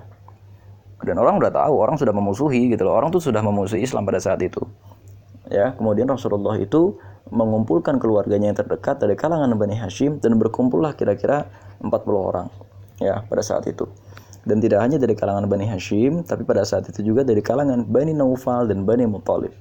Dan 1.00 1.15
orang 1.15 1.39
udah 1.39 1.51
tahu 1.51 1.79
orang 1.79 1.95
sudah 1.95 2.12
memusuhi 2.12 2.75
gitu 2.75 2.83
loh. 2.83 2.95
Orang 2.95 3.12
tuh 3.12 3.24
sudah 3.24 3.39
memusuhi 3.39 3.88
Islam 3.88 4.03
pada 4.03 4.19
saat 4.19 4.39
itu. 4.43 4.59
Ya 5.48 5.74
kemudian 5.75 6.07
Rasulullah 6.07 6.59
itu 6.59 7.00
mengumpulkan 7.28 8.00
keluarganya 8.00 8.56
yang 8.56 8.58
terdekat 8.58 9.04
dari 9.04 9.14
kalangan 9.20 9.52
Bani 9.60 9.76
Hashim 9.76 10.18
dan 10.24 10.40
berkumpullah 10.40 10.96
kira-kira 10.96 11.46
40 11.84 11.92
orang 12.16 12.48
ya 13.00 13.24
pada 13.28 13.44
saat 13.44 13.68
itu. 13.68 13.88
Dan 14.48 14.64
tidak 14.64 14.80
hanya 14.82 14.98
dari 14.98 15.14
kalangan 15.14 15.46
Bani 15.52 15.68
Hashim 15.68 16.24
tapi 16.24 16.48
pada 16.48 16.64
saat 16.64 16.88
itu 16.88 17.04
juga 17.04 17.28
dari 17.28 17.44
kalangan 17.44 17.86
Bani 17.86 18.16
Naufal 18.16 18.72
dan 18.72 18.88
Bani 18.88 19.06
Muttalib. 19.06 19.52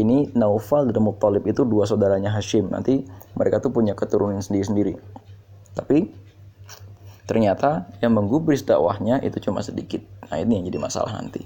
Ini 0.00 0.32
Naufal 0.32 0.88
dan 0.88 1.02
Muttalib 1.04 1.44
itu 1.44 1.66
dua 1.66 1.84
saudaranya 1.84 2.32
Hashim. 2.32 2.72
Nanti 2.72 3.04
mereka 3.36 3.60
tuh 3.60 3.74
punya 3.74 3.92
keturunan 3.92 4.40
sendiri-sendiri. 4.40 4.96
Tapi 5.74 6.08
ternyata 7.26 7.90
yang 8.00 8.16
menggubris 8.16 8.64
dakwahnya 8.64 9.20
itu 9.20 9.42
cuma 9.44 9.60
sedikit. 9.60 10.00
Nah 10.30 10.40
ini 10.40 10.62
yang 10.62 10.64
jadi 10.72 10.78
masalah 10.80 11.12
nanti. 11.18 11.44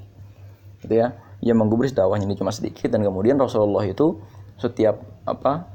Gitu 0.84 0.94
ya. 0.94 1.18
Yang 1.42 1.56
menggubris 1.66 1.92
dakwahnya 1.96 2.30
ini 2.30 2.36
cuma 2.38 2.54
sedikit 2.54 2.92
dan 2.92 3.02
kemudian 3.02 3.40
Rasulullah 3.40 3.86
itu 3.88 4.20
setiap 4.58 5.00
apa 5.24 5.70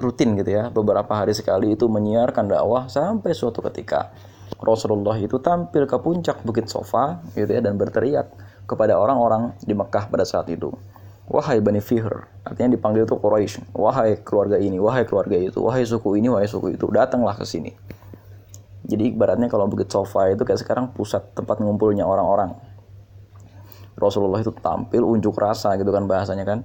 rutin 0.00 0.34
gitu 0.34 0.50
ya 0.50 0.72
beberapa 0.74 1.12
hari 1.14 1.36
sekali 1.36 1.76
itu 1.76 1.86
menyiarkan 1.86 2.50
dakwah 2.50 2.90
sampai 2.90 3.30
suatu 3.36 3.62
ketika 3.70 4.10
Rasulullah 4.58 5.14
itu 5.20 5.38
tampil 5.38 5.86
ke 5.86 5.96
puncak 6.00 6.42
bukit 6.42 6.66
Sofa 6.66 7.22
gitu 7.36 7.48
ya 7.48 7.60
dan 7.62 7.78
berteriak 7.78 8.32
kepada 8.64 8.96
orang-orang 8.96 9.54
di 9.60 9.76
Mekah 9.76 10.08
pada 10.08 10.24
saat 10.24 10.48
itu 10.50 10.72
wahai 11.28 11.60
Bani 11.60 11.84
Fihr 11.84 12.26
artinya 12.42 12.74
dipanggil 12.74 13.06
itu 13.06 13.16
Quraisy 13.16 13.76
wahai 13.76 14.18
keluarga 14.24 14.58
ini 14.58 14.80
wahai 14.80 15.06
keluarga 15.06 15.36
itu 15.36 15.60
wahai 15.62 15.84
suku 15.86 16.18
ini 16.18 16.32
wahai 16.32 16.48
suku 16.48 16.74
itu 16.74 16.88
datanglah 16.90 17.36
ke 17.36 17.44
sini 17.46 17.72
jadi 18.84 19.08
ibaratnya 19.08 19.48
kalau 19.48 19.64
Bukit 19.64 19.88
Sofa 19.88 20.28
itu 20.28 20.44
kayak 20.44 20.60
sekarang 20.60 20.92
pusat 20.92 21.32
tempat 21.32 21.56
ngumpulnya 21.56 22.04
orang-orang. 22.04 22.52
Rasulullah 23.96 24.44
itu 24.44 24.52
tampil 24.52 25.00
unjuk 25.00 25.32
rasa 25.40 25.72
gitu 25.80 25.88
kan 25.88 26.04
bahasanya 26.04 26.44
kan. 26.44 26.58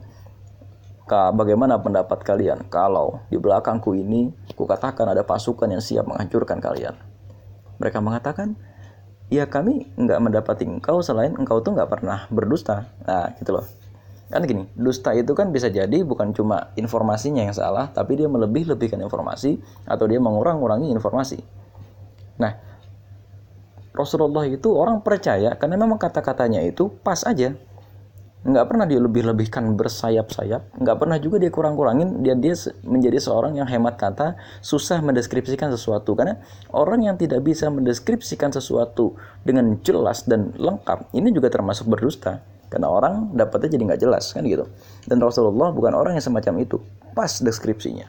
Bagaimana 1.10 1.82
pendapat 1.82 2.22
kalian 2.22 2.70
kalau 2.70 3.18
di 3.34 3.42
belakangku 3.42 3.98
ini 3.98 4.30
kukatakan 4.54 5.10
ada 5.10 5.26
pasukan 5.26 5.66
yang 5.74 5.82
siap 5.82 6.06
menghancurkan 6.06 6.62
kalian? 6.62 6.94
Mereka 7.82 7.98
mengatakan, 7.98 8.54
ya 9.34 9.50
kami 9.50 9.90
nggak 9.98 10.20
mendapati 10.22 10.70
engkau 10.70 11.02
selain 11.02 11.34
engkau 11.34 11.66
tuh 11.66 11.74
nggak 11.74 11.90
pernah 11.90 12.30
berdusta. 12.30 12.86
Nah 13.10 13.34
gitu 13.42 13.58
loh. 13.58 13.66
Kan 14.30 14.46
gini, 14.46 14.70
dusta 14.78 15.18
itu 15.18 15.34
kan 15.34 15.50
bisa 15.50 15.74
jadi 15.74 16.06
bukan 16.06 16.38
cuma 16.38 16.70
informasinya 16.78 17.42
yang 17.42 17.58
salah, 17.58 17.90
tapi 17.90 18.14
dia 18.14 18.30
melebih-lebihkan 18.30 19.02
informasi 19.02 19.58
atau 19.90 20.06
dia 20.06 20.22
mengurang-urangi 20.22 20.94
informasi. 20.94 21.42
Nah, 22.38 22.54
Rasulullah 23.90 24.46
itu 24.46 24.70
orang 24.78 25.02
percaya 25.02 25.58
karena 25.58 25.82
memang 25.82 25.98
kata-katanya 25.98 26.62
itu 26.62 26.94
pas 27.02 27.26
aja. 27.26 27.58
Nggak 28.40 28.66
pernah 28.72 28.88
dia 28.88 29.04
lebih-lebihkan 29.04 29.76
bersayap-sayap, 29.76 30.80
nggak 30.80 30.98
pernah 30.98 31.20
juga 31.20 31.44
dia 31.44 31.52
kurang-kurangin 31.52 32.24
dia 32.24 32.40
dia 32.40 32.56
menjadi 32.88 33.20
seorang 33.20 33.60
yang 33.60 33.68
hemat 33.68 34.00
kata, 34.00 34.40
susah 34.64 35.04
mendeskripsikan 35.04 35.68
sesuatu 35.76 36.16
karena 36.16 36.40
orang 36.72 37.04
yang 37.04 37.16
tidak 37.20 37.44
bisa 37.44 37.68
mendeskripsikan 37.68 38.56
sesuatu 38.56 39.20
dengan 39.44 39.76
jelas 39.84 40.24
dan 40.24 40.56
lengkap 40.56 41.12
ini 41.12 41.36
juga 41.36 41.52
termasuk 41.52 41.92
berdusta 41.92 42.40
karena 42.70 42.88
orang 42.88 43.34
dapatnya 43.34 43.76
jadi 43.76 43.84
nggak 43.92 44.02
jelas 44.08 44.32
kan 44.32 44.46
gitu. 44.46 44.70
Dan 45.04 45.18
Rasulullah 45.20 45.74
bukan 45.74 45.92
orang 45.98 46.16
yang 46.16 46.24
semacam 46.24 46.64
itu, 46.64 46.78
pas 47.18 47.42
deskripsinya. 47.42 48.08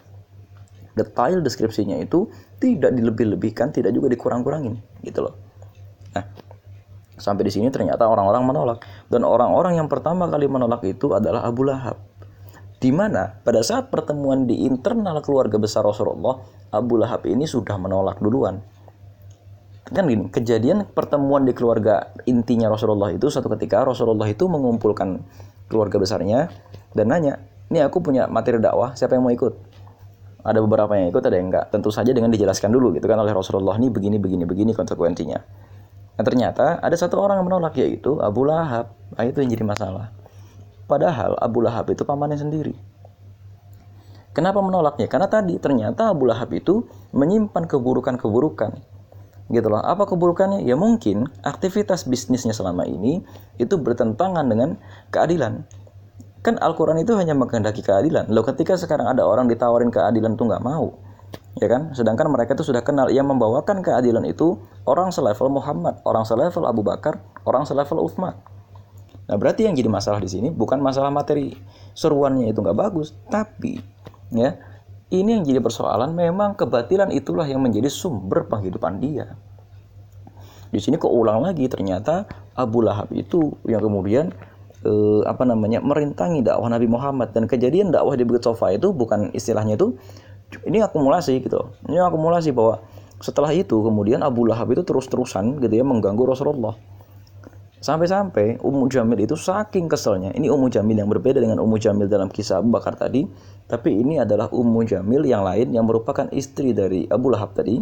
Detail 0.94 1.40
deskripsinya 1.40 1.96
itu 1.96 2.28
tidak 2.60 2.92
dilebih-lebihkan, 2.92 3.72
tidak 3.72 3.96
juga 3.96 4.12
dikurang-kurangin 4.12 4.76
gitu 5.00 5.24
loh. 5.24 5.34
Nah, 6.12 6.22
Sampai 7.20 7.46
di 7.46 7.52
sini 7.52 7.68
ternyata 7.68 8.08
orang-orang 8.08 8.42
menolak. 8.48 8.78
Dan 9.12 9.28
orang-orang 9.28 9.76
yang 9.76 9.86
pertama 9.92 10.26
kali 10.26 10.48
menolak 10.48 10.80
itu 10.88 11.12
adalah 11.12 11.44
Abu 11.44 11.68
Lahab. 11.68 12.00
Di 12.80 12.88
mana 12.88 13.36
pada 13.44 13.60
saat 13.60 13.92
pertemuan 13.92 14.48
di 14.48 14.64
internal 14.64 15.20
keluarga 15.20 15.60
besar 15.60 15.84
Rasulullah, 15.84 16.40
Abu 16.72 16.96
Lahab 16.96 17.28
ini 17.28 17.44
sudah 17.44 17.76
menolak 17.76 18.16
duluan. 18.24 18.64
Kan 19.90 20.08
gini, 20.08 20.32
kejadian 20.32 20.88
pertemuan 20.88 21.44
di 21.44 21.52
keluarga 21.52 22.14
intinya 22.24 22.72
Rasulullah 22.72 23.12
itu 23.12 23.26
satu 23.28 23.52
ketika 23.52 23.84
Rasulullah 23.84 24.24
itu 24.30 24.46
mengumpulkan 24.46 25.20
keluarga 25.66 25.98
besarnya 25.98 26.48
dan 26.94 27.10
nanya, 27.10 27.42
ini 27.68 27.82
aku 27.82 27.98
punya 28.02 28.30
materi 28.30 28.62
dakwah, 28.62 28.94
siapa 28.94 29.18
yang 29.18 29.26
mau 29.26 29.34
ikut? 29.34 29.54
Ada 30.40 30.58
beberapa 30.64 30.96
yang 30.96 31.12
ikut, 31.12 31.20
ada 31.20 31.36
yang 31.36 31.52
enggak. 31.52 31.68
Tentu 31.68 31.92
saja 31.92 32.10
dengan 32.16 32.32
dijelaskan 32.32 32.72
dulu 32.72 32.96
gitu 32.96 33.04
kan 33.04 33.20
oleh 33.20 33.34
Rasulullah 33.34 33.76
ini 33.76 33.92
begini 33.92 34.16
begini 34.16 34.48
begini 34.48 34.72
konsekuensinya. 34.72 35.36
Nah 36.20 36.28
ternyata 36.28 36.76
ada 36.84 36.92
satu 37.00 37.16
orang 37.16 37.40
yang 37.40 37.48
menolak 37.48 37.80
yaitu 37.80 38.20
Abu 38.20 38.44
Lahab. 38.44 38.92
Nah, 39.16 39.24
itu 39.24 39.40
yang 39.40 39.56
jadi 39.56 39.64
masalah. 39.64 40.12
Padahal 40.84 41.32
Abu 41.40 41.64
Lahab 41.64 41.88
itu 41.88 42.04
pamannya 42.04 42.36
sendiri. 42.36 42.76
Kenapa 44.36 44.60
menolaknya? 44.60 45.08
Karena 45.08 45.32
tadi 45.32 45.56
ternyata 45.56 46.12
Abu 46.12 46.28
Lahab 46.28 46.52
itu 46.52 46.84
menyimpan 47.16 47.64
keburukan-keburukan. 47.64 48.84
Gitu 49.48 49.64
loh. 49.64 49.80
Apa 49.80 50.04
keburukannya? 50.04 50.60
Ya 50.68 50.76
mungkin 50.76 51.24
aktivitas 51.40 52.04
bisnisnya 52.04 52.52
selama 52.52 52.84
ini 52.84 53.24
itu 53.56 53.80
bertentangan 53.80 54.44
dengan 54.44 54.76
keadilan. 55.08 55.64
Kan 56.44 56.60
Al-Quran 56.60 57.00
itu 57.00 57.16
hanya 57.16 57.32
menghendaki 57.32 57.80
keadilan. 57.80 58.28
Loh 58.28 58.44
ketika 58.44 58.76
sekarang 58.76 59.08
ada 59.08 59.24
orang 59.24 59.48
ditawarin 59.48 59.88
keadilan 59.88 60.36
tuh 60.36 60.52
nggak 60.52 60.68
mau 60.68 61.00
ya 61.60 61.68
kan? 61.68 61.92
Sedangkan 61.92 62.32
mereka 62.32 62.56
itu 62.56 62.64
sudah 62.64 62.80
kenal. 62.80 63.12
Yang 63.12 63.36
membawakan 63.36 63.84
keadilan 63.84 64.24
itu 64.24 64.56
orang 64.88 65.12
selevel 65.12 65.52
Muhammad 65.52 66.00
orang 66.08 66.24
selevel 66.24 66.64
Abu 66.64 66.80
Bakar 66.80 67.20
orang 67.44 67.68
selevel 67.68 68.00
Uthman. 68.00 68.34
Nah 69.30 69.36
berarti 69.38 69.68
yang 69.68 69.78
jadi 69.78 69.86
masalah 69.86 70.18
di 70.18 70.26
sini 70.26 70.48
bukan 70.50 70.80
masalah 70.80 71.12
materi. 71.12 71.54
Seruannya 71.94 72.50
itu 72.50 72.58
nggak 72.64 72.74
bagus. 72.74 73.14
Tapi 73.28 73.78
ya 74.34 74.56
ini 75.12 75.38
yang 75.38 75.44
jadi 75.44 75.60
persoalan. 75.60 76.16
Memang 76.16 76.56
kebatilan 76.56 77.12
itulah 77.12 77.44
yang 77.44 77.60
menjadi 77.60 77.86
sumber 77.92 78.48
penghidupan 78.48 78.98
dia. 78.98 79.36
Di 80.70 80.78
sini 80.78 80.96
keulang 80.96 81.42
lagi 81.42 81.66
ternyata 81.66 82.30
Abu 82.54 82.82
Lahab 82.82 83.10
itu 83.10 83.58
yang 83.66 83.82
kemudian 83.82 84.30
eh, 84.86 85.22
apa 85.26 85.42
namanya 85.42 85.82
merintangi 85.82 86.46
dakwah 86.46 86.70
Nabi 86.70 86.86
Muhammad. 86.86 87.34
Dan 87.34 87.50
kejadian 87.50 87.90
dakwah 87.90 88.14
di 88.14 88.22
Bukit 88.22 88.46
Sofa 88.46 88.70
itu 88.70 88.94
bukan 88.94 89.34
istilahnya 89.34 89.74
itu 89.74 89.98
ini 90.66 90.82
akumulasi 90.82 91.38
gitu. 91.40 91.70
Ini 91.86 92.02
akumulasi 92.02 92.50
bahwa 92.50 92.82
setelah 93.20 93.52
itu 93.52 93.76
kemudian 93.84 94.24
Abu 94.24 94.48
Lahab 94.48 94.72
itu 94.72 94.82
terus-terusan 94.82 95.60
gitu 95.62 95.74
ya 95.76 95.84
mengganggu 95.86 96.24
Rasulullah. 96.26 96.74
Sampai-sampai 97.80 98.60
Ummu 98.60 98.92
Jamil 98.92 99.24
itu 99.24 99.40
saking 99.40 99.88
keselnya. 99.88 100.36
Ini 100.36 100.52
Ummu 100.52 100.68
Jamil 100.68 101.00
yang 101.00 101.08
berbeda 101.08 101.40
dengan 101.40 101.64
Ummu 101.64 101.80
Jamil 101.80 102.12
dalam 102.12 102.28
kisah 102.28 102.60
Abu 102.60 102.76
Bakar 102.76 102.92
tadi. 102.92 103.24
Tapi 103.64 103.96
ini 103.96 104.20
adalah 104.20 104.52
Ummu 104.52 104.84
Jamil 104.84 105.24
yang 105.24 105.40
lain 105.40 105.72
yang 105.72 105.88
merupakan 105.88 106.28
istri 106.28 106.76
dari 106.76 107.08
Abu 107.08 107.32
Lahab 107.32 107.56
tadi. 107.56 107.80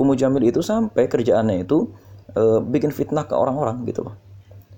Ummu 0.00 0.16
Jamil 0.16 0.48
itu 0.48 0.64
sampai 0.64 1.12
kerjaannya 1.12 1.60
itu 1.60 1.92
e, 2.32 2.64
bikin 2.64 2.88
fitnah 2.88 3.28
ke 3.28 3.36
orang-orang 3.36 3.84
gitu 3.84 4.08
loh. 4.08 4.16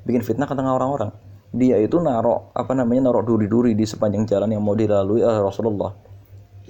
Bikin 0.02 0.26
fitnah 0.26 0.50
ke 0.50 0.54
tengah 0.58 0.74
orang-orang. 0.74 1.14
Dia 1.54 1.78
itu 1.78 2.02
narok 2.02 2.50
apa 2.50 2.74
namanya 2.74 3.10
narok 3.10 3.22
duri-duri 3.22 3.78
di 3.78 3.86
sepanjang 3.86 4.26
jalan 4.26 4.50
yang 4.50 4.66
mau 4.66 4.74
dilalui 4.74 5.22
oleh 5.22 5.42
Rasulullah 5.46 6.09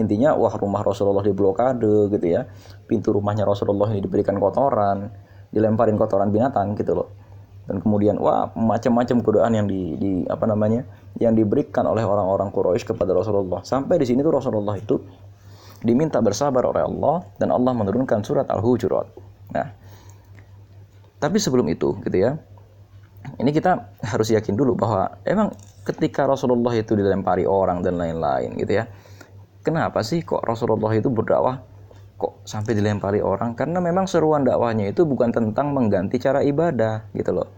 intinya 0.01 0.33
wah 0.35 0.57
rumah 0.57 0.81
Rasulullah 0.81 1.21
diblokade 1.21 2.09
gitu 2.11 2.27
ya. 2.27 2.49
Pintu 2.89 3.13
rumahnya 3.13 3.45
Rasulullah 3.45 3.93
ini 3.93 4.01
diberikan 4.01 4.41
kotoran 4.41 5.13
dilemparin 5.51 5.99
kotoran 6.01 6.33
binatang 6.33 6.73
gitu 6.75 7.05
loh. 7.05 7.09
Dan 7.69 7.85
kemudian 7.85 8.19
wah 8.19 8.51
macam-macam 8.57 9.17
godaan 9.23 9.53
yang 9.55 9.67
di, 9.69 9.95
di 10.01 10.11
apa 10.27 10.49
namanya 10.49 10.83
yang 11.23 11.37
diberikan 11.37 11.87
oleh 11.87 12.03
orang-orang 12.03 12.51
Quraisy 12.51 12.97
kepada 12.97 13.15
Rasulullah. 13.15 13.63
Sampai 13.63 14.01
di 14.01 14.07
sini 14.09 14.25
tuh 14.25 14.35
Rasulullah 14.35 14.75
itu 14.75 14.99
diminta 15.85 16.19
bersabar 16.19 16.67
oleh 16.67 16.83
Allah 16.83 17.23
dan 17.39 17.55
Allah 17.55 17.73
menurunkan 17.77 18.25
surat 18.27 18.49
Al-Hujurat. 18.51 19.07
Nah 19.55 19.69
tapi 21.21 21.37
sebelum 21.37 21.69
itu 21.69 22.01
gitu 22.09 22.17
ya 22.17 22.41
ini 23.37 23.53
kita 23.53 23.93
harus 24.01 24.33
yakin 24.33 24.57
dulu 24.57 24.73
bahwa 24.75 25.21
emang 25.29 25.53
ketika 25.85 26.25
Rasulullah 26.25 26.73
itu 26.73 26.97
dilempari 26.97 27.45
orang 27.45 27.85
dan 27.85 28.01
lain-lain 28.01 28.57
gitu 28.57 28.81
ya 28.81 28.89
kenapa 29.65 30.01
sih 30.05 30.25
kok 30.25 30.45
Rasulullah 30.45 30.93
itu 30.97 31.09
berdakwah 31.13 31.63
kok 32.21 32.45
sampai 32.45 32.77
dilempari 32.77 33.25
orang? 33.25 33.57
Karena 33.57 33.81
memang 33.81 34.05
seruan 34.05 34.45
dakwahnya 34.45 34.93
itu 34.93 35.09
bukan 35.09 35.33
tentang 35.33 35.73
mengganti 35.73 36.21
cara 36.21 36.45
ibadah 36.45 37.09
gitu 37.17 37.33
loh. 37.33 37.49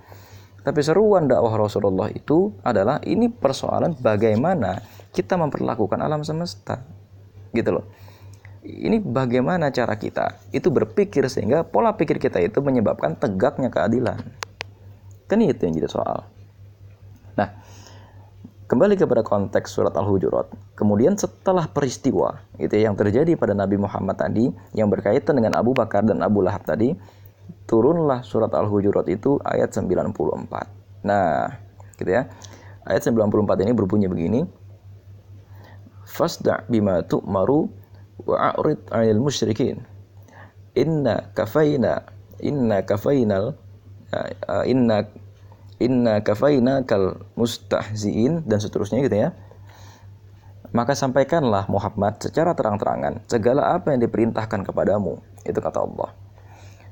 Tapi 0.62 0.79
seruan 0.79 1.27
dakwah 1.27 1.59
Rasulullah 1.59 2.07
itu 2.15 2.55
adalah 2.62 3.03
ini 3.03 3.27
persoalan 3.27 3.99
bagaimana 3.99 4.79
kita 5.11 5.35
memperlakukan 5.35 5.99
alam 5.99 6.23
semesta 6.23 6.87
gitu 7.51 7.83
loh. 7.83 7.87
Ini 8.62 9.03
bagaimana 9.03 9.75
cara 9.75 9.99
kita 9.99 10.38
itu 10.55 10.71
berpikir 10.71 11.27
sehingga 11.27 11.67
pola 11.67 11.99
pikir 11.99 12.23
kita 12.23 12.38
itu 12.38 12.62
menyebabkan 12.62 13.19
tegaknya 13.19 13.75
keadilan. 13.75 14.23
Kan 15.27 15.43
itu 15.43 15.67
yang 15.67 15.75
jadi 15.75 15.91
soal. 15.91 16.31
Nah 17.35 17.51
Kembali 18.73 18.97
kepada 18.97 19.21
konteks 19.21 19.69
surat 19.69 19.93
Al-Hujurat. 19.93 20.49
Kemudian 20.73 21.13
setelah 21.13 21.69
peristiwa 21.69 22.41
itu 22.57 22.73
yang 22.81 22.97
terjadi 22.97 23.37
pada 23.37 23.53
Nabi 23.53 23.77
Muhammad 23.77 24.17
tadi 24.17 24.49
yang 24.73 24.89
berkaitan 24.89 25.37
dengan 25.37 25.61
Abu 25.61 25.77
Bakar 25.77 26.09
dan 26.09 26.25
Abu 26.25 26.41
Lahab 26.41 26.65
tadi, 26.65 26.97
turunlah 27.69 28.25
surat 28.25 28.49
Al-Hujurat 28.49 29.05
itu 29.13 29.37
ayat 29.45 29.77
94. 29.77 31.05
Nah, 31.05 31.53
gitu 32.01 32.17
ya. 32.17 32.33
Ayat 32.89 33.05
94 33.05 33.61
ini 33.61 33.77
berbunyi 33.77 34.09
begini. 34.09 34.41
Fasda' 36.09 36.65
bima 36.65 37.05
tu'maru 37.05 37.69
wa 38.25 38.57
a'rid 38.57 38.89
'anil 38.89 39.21
musyrikin. 39.21 39.85
Inna 40.81 41.29
kafaina 41.37 42.09
inna 42.41 42.81
kafainal 42.89 43.53
uh, 44.17 44.65
inna 44.65 45.13
inna 45.83 46.23
kafaina 46.23 46.87
kal 46.87 47.27
mustahziin 47.35 48.47
dan 48.47 48.59
seterusnya 48.62 49.03
gitu 49.03 49.16
ya. 49.29 49.35
Maka 50.73 50.97
sampaikanlah 50.97 51.68
Muhammad 51.68 52.16
secara 52.23 52.57
terang-terangan 52.57 53.29
segala 53.29 53.77
apa 53.77 53.92
yang 53.92 54.01
diperintahkan 54.09 54.64
kepadamu 54.64 55.21
itu 55.45 55.61
kata 55.61 55.85
Allah. 55.85 56.16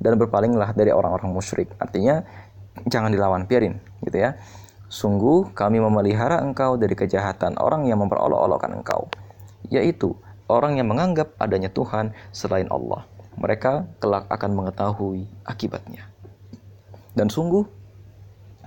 Dan 0.01 0.21
berpalinglah 0.21 0.73
dari 0.77 0.93
orang-orang 0.93 1.33
musyrik. 1.33 1.73
Artinya 1.81 2.21
jangan 2.89 3.09
dilawan 3.09 3.49
biarin 3.49 3.81
gitu 4.05 4.21
ya. 4.21 4.37
Sungguh 4.91 5.55
kami 5.57 5.81
memelihara 5.81 6.43
engkau 6.45 6.77
dari 6.77 6.93
kejahatan 6.93 7.57
orang 7.57 7.89
yang 7.89 8.03
memperolok-olokkan 8.05 8.75
engkau 8.75 9.07
yaitu 9.71 10.17
orang 10.51 10.81
yang 10.81 10.91
menganggap 10.91 11.37
adanya 11.39 11.71
Tuhan 11.71 12.17
selain 12.35 12.67
Allah. 12.73 13.07
Mereka 13.39 14.03
kelak 14.03 14.27
akan 14.29 14.51
mengetahui 14.53 15.25
akibatnya. 15.47 16.11
Dan 17.15 17.31
sungguh 17.31 17.65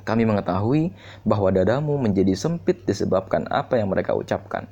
kami 0.03 0.27
mengetahui 0.27 0.91
bahwa 1.23 1.49
dadamu 1.51 1.95
menjadi 1.95 2.35
sempit 2.35 2.83
disebabkan 2.83 3.47
apa 3.47 3.79
yang 3.79 3.87
mereka 3.87 4.11
ucapkan. 4.15 4.67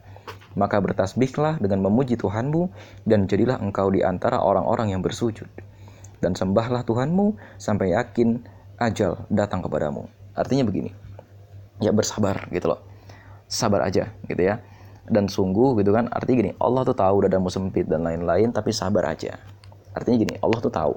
Maka 0.52 0.84
bertasbihlah 0.84 1.64
dengan 1.64 1.88
memuji 1.88 2.20
Tuhanmu 2.20 2.68
dan 3.08 3.24
jadilah 3.24 3.56
engkau 3.64 3.88
di 3.88 4.04
antara 4.04 4.44
orang-orang 4.44 4.92
yang 4.92 5.00
bersujud. 5.00 5.48
Dan 6.20 6.36
sembahlah 6.36 6.84
Tuhanmu 6.84 7.40
sampai 7.56 7.96
yakin 7.96 8.44
ajal 8.76 9.24
datang 9.32 9.64
kepadamu. 9.64 10.12
Artinya 10.36 10.68
begini. 10.68 10.92
Ya 11.80 11.96
bersabar 11.96 12.52
gitu 12.52 12.76
loh. 12.76 12.84
Sabar 13.48 13.88
aja 13.88 14.12
gitu 14.28 14.44
ya. 14.44 14.60
Dan 15.08 15.32
sungguh 15.32 15.80
gitu 15.82 15.96
kan 15.96 16.12
artinya 16.12 16.46
gini, 16.46 16.52
Allah 16.60 16.84
tuh 16.86 16.96
tahu 17.00 17.26
dadamu 17.26 17.48
sempit 17.48 17.88
dan 17.88 18.04
lain-lain 18.04 18.52
tapi 18.52 18.76
sabar 18.76 19.08
aja. 19.08 19.40
Artinya 19.96 20.24
gini, 20.24 20.36
Allah 20.40 20.60
tuh 20.60 20.72
tahu. 20.72 20.94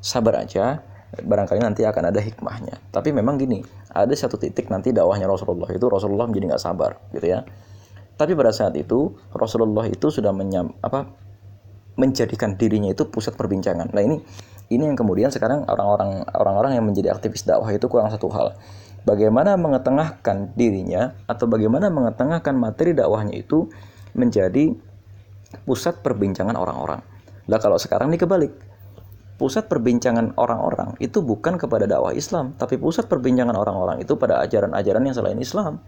Sabar 0.00 0.44
aja, 0.44 0.84
barangkali 1.22 1.60
nanti 1.62 1.86
akan 1.86 2.10
ada 2.10 2.18
hikmahnya. 2.18 2.90
Tapi 2.90 3.14
memang 3.14 3.38
gini, 3.38 3.62
ada 3.92 4.10
satu 4.14 4.40
titik 4.40 4.66
nanti 4.72 4.90
dakwahnya 4.90 5.30
Rasulullah 5.30 5.70
itu 5.70 5.86
Rasulullah 5.86 6.26
menjadi 6.26 6.54
nggak 6.54 6.62
sabar, 6.62 6.98
gitu 7.14 7.26
ya. 7.30 7.46
Tapi 8.14 8.32
pada 8.38 8.54
saat 8.54 8.74
itu 8.78 9.14
Rasulullah 9.34 9.86
itu 9.90 10.10
sudah 10.10 10.30
menyam, 10.30 10.74
apa 10.82 11.10
menjadikan 11.94 12.58
dirinya 12.58 12.90
itu 12.90 13.06
pusat 13.06 13.38
perbincangan. 13.38 13.94
Nah 13.94 14.02
ini 14.02 14.18
ini 14.72 14.82
yang 14.82 14.98
kemudian 14.98 15.30
sekarang 15.30 15.62
orang-orang 15.70 16.26
orang-orang 16.34 16.72
yang 16.74 16.84
menjadi 16.86 17.14
aktivis 17.14 17.46
dakwah 17.46 17.70
itu 17.70 17.86
kurang 17.86 18.10
satu 18.10 18.26
hal. 18.34 18.58
bagaimana 19.04 19.60
mengetengahkan 19.60 20.56
dirinya 20.56 21.12
atau 21.28 21.44
bagaimana 21.44 21.92
mengetengahkan 21.92 22.56
materi 22.56 22.96
dakwahnya 22.96 23.36
itu 23.36 23.68
menjadi 24.16 24.72
pusat 25.68 26.00
perbincangan 26.00 26.56
orang-orang. 26.56 27.04
Lah 27.46 27.60
kalau 27.60 27.76
sekarang 27.76 28.10
ini 28.10 28.18
kebalik. 28.18 28.52
Pusat 29.34 29.66
perbincangan 29.66 30.38
orang-orang 30.38 30.94
itu 31.02 31.18
bukan 31.18 31.58
kepada 31.58 31.90
dakwah 31.90 32.14
Islam, 32.14 32.54
tapi 32.54 32.78
pusat 32.78 33.10
perbincangan 33.10 33.58
orang-orang 33.58 33.98
itu 33.98 34.14
pada 34.14 34.38
ajaran-ajaran 34.46 35.02
yang 35.02 35.16
selain 35.18 35.38
Islam. 35.42 35.82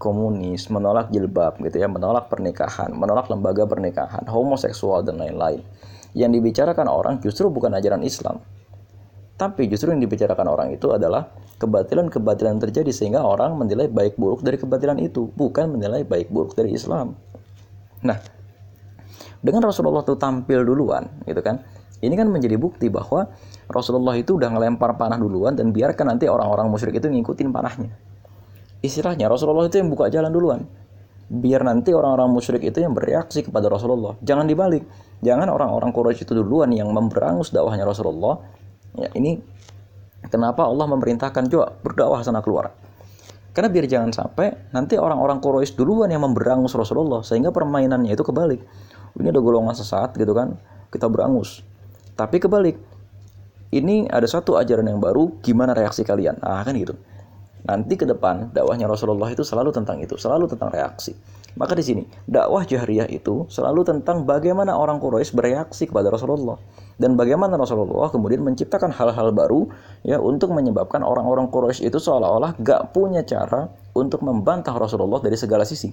Komunis, 0.00 0.72
menolak 0.72 1.12
jilbab 1.12 1.60
gitu 1.60 1.76
ya, 1.78 1.86
menolak 1.86 2.32
pernikahan, 2.32 2.96
menolak 2.96 3.28
lembaga 3.28 3.68
pernikahan, 3.68 4.24
homoseksual 4.24 5.04
dan 5.04 5.20
lain-lain. 5.20 5.60
Yang 6.16 6.40
dibicarakan 6.40 6.88
orang 6.88 7.14
justru 7.20 7.52
bukan 7.52 7.76
ajaran 7.76 8.00
Islam. 8.00 8.40
Tapi 9.36 9.68
justru 9.68 9.92
yang 9.92 10.00
dibicarakan 10.00 10.48
orang 10.48 10.68
itu 10.72 10.88
adalah 10.96 11.28
kebatilan-kebatilan 11.60 12.56
terjadi 12.56 12.88
sehingga 12.88 13.20
orang 13.20 13.52
menilai 13.54 13.92
baik 13.92 14.16
buruk 14.16 14.40
dari 14.40 14.56
kebatilan 14.56 14.96
itu, 14.96 15.28
bukan 15.36 15.76
menilai 15.76 16.08
baik 16.08 16.32
buruk 16.32 16.56
dari 16.56 16.72
Islam. 16.72 17.14
Nah, 18.00 18.16
dengan 19.44 19.68
Rasulullah 19.68 20.02
itu 20.02 20.16
tampil 20.16 20.64
duluan, 20.64 21.06
gitu 21.28 21.42
kan? 21.44 21.60
Ini 22.02 22.14
kan 22.18 22.26
menjadi 22.26 22.58
bukti 22.58 22.90
bahwa 22.90 23.30
Rasulullah 23.70 24.18
itu 24.18 24.34
udah 24.34 24.50
ngelempar 24.50 24.98
panah 24.98 25.16
duluan 25.16 25.54
dan 25.54 25.70
biarkan 25.70 26.14
nanti 26.14 26.26
orang-orang 26.26 26.66
musyrik 26.66 26.98
itu 26.98 27.06
ngikutin 27.06 27.54
panahnya. 27.54 27.94
Istilahnya 28.82 29.30
Rasulullah 29.30 29.70
itu 29.70 29.78
yang 29.78 29.86
buka 29.86 30.10
jalan 30.10 30.34
duluan. 30.34 30.60
Biar 31.30 31.62
nanti 31.62 31.94
orang-orang 31.94 32.28
musyrik 32.28 32.66
itu 32.66 32.82
yang 32.82 32.92
bereaksi 32.92 33.46
kepada 33.46 33.70
Rasulullah. 33.70 34.18
Jangan 34.20 34.50
dibalik. 34.50 34.82
Jangan 35.22 35.46
orang-orang 35.48 35.94
Quraisy 35.94 36.26
itu 36.26 36.34
duluan 36.34 36.74
yang 36.74 36.90
memberangus 36.90 37.54
dakwahnya 37.54 37.86
Rasulullah. 37.86 38.42
Ya, 38.98 39.08
ini 39.14 39.38
kenapa 40.26 40.66
Allah 40.66 40.90
memerintahkan 40.90 41.46
juga 41.46 41.70
berdakwah 41.80 42.20
sana 42.26 42.42
keluar. 42.42 42.74
Karena 43.54 43.70
biar 43.70 43.86
jangan 43.86 44.10
sampai 44.10 44.74
nanti 44.74 44.98
orang-orang 44.98 45.38
Quraisy 45.38 45.78
duluan 45.78 46.10
yang 46.10 46.26
memberangus 46.26 46.74
Rasulullah 46.74 47.22
sehingga 47.22 47.54
permainannya 47.54 48.10
itu 48.10 48.26
kebalik 48.26 48.60
ini 49.18 49.28
ada 49.28 49.40
golongan 49.40 49.76
sesat 49.76 50.16
gitu 50.16 50.32
kan 50.32 50.56
kita 50.88 51.08
berangus 51.08 51.60
tapi 52.14 52.38
kebalik 52.38 52.76
ini 53.72 54.04
ada 54.04 54.28
satu 54.28 54.60
ajaran 54.60 54.84
yang 54.84 55.00
baru 55.00 55.40
gimana 55.40 55.72
reaksi 55.72 56.04
kalian? 56.04 56.36
Ah 56.44 56.60
kan 56.60 56.76
gitu. 56.76 56.92
Nanti 57.62 57.94
ke 57.94 58.04
depan 58.04 58.52
dakwahnya 58.52 58.90
Rasulullah 58.90 59.30
itu 59.32 59.46
selalu 59.46 59.72
tentang 59.72 60.02
itu 60.02 60.18
selalu 60.20 60.50
tentang 60.50 60.68
reaksi. 60.68 61.16
Maka 61.56 61.76
di 61.76 61.84
sini 61.84 62.02
dakwah 62.24 62.64
jahriyah 62.64 63.08
itu 63.12 63.44
selalu 63.48 63.84
tentang 63.84 64.24
bagaimana 64.24 64.76
orang 64.76 64.96
Quraisy 65.00 65.36
bereaksi 65.36 65.88
kepada 65.88 66.08
Rasulullah. 66.08 66.56
Dan 66.96 67.16
bagaimana 67.16 67.56
Rasulullah 67.56 68.08
kemudian 68.12 68.44
menciptakan 68.44 68.92
hal-hal 68.92 69.32
baru 69.32 69.68
ya 70.04 70.20
untuk 70.20 70.52
menyebabkan 70.52 71.04
orang-orang 71.04 71.48
Quraisy 71.48 71.88
itu 71.88 71.96
seolah-olah 71.96 72.56
gak 72.60 72.92
punya 72.96 73.24
cara 73.24 73.68
untuk 73.96 74.24
membantah 74.24 74.72
Rasulullah 74.76 75.20
dari 75.20 75.36
segala 75.36 75.64
sisi. 75.64 75.92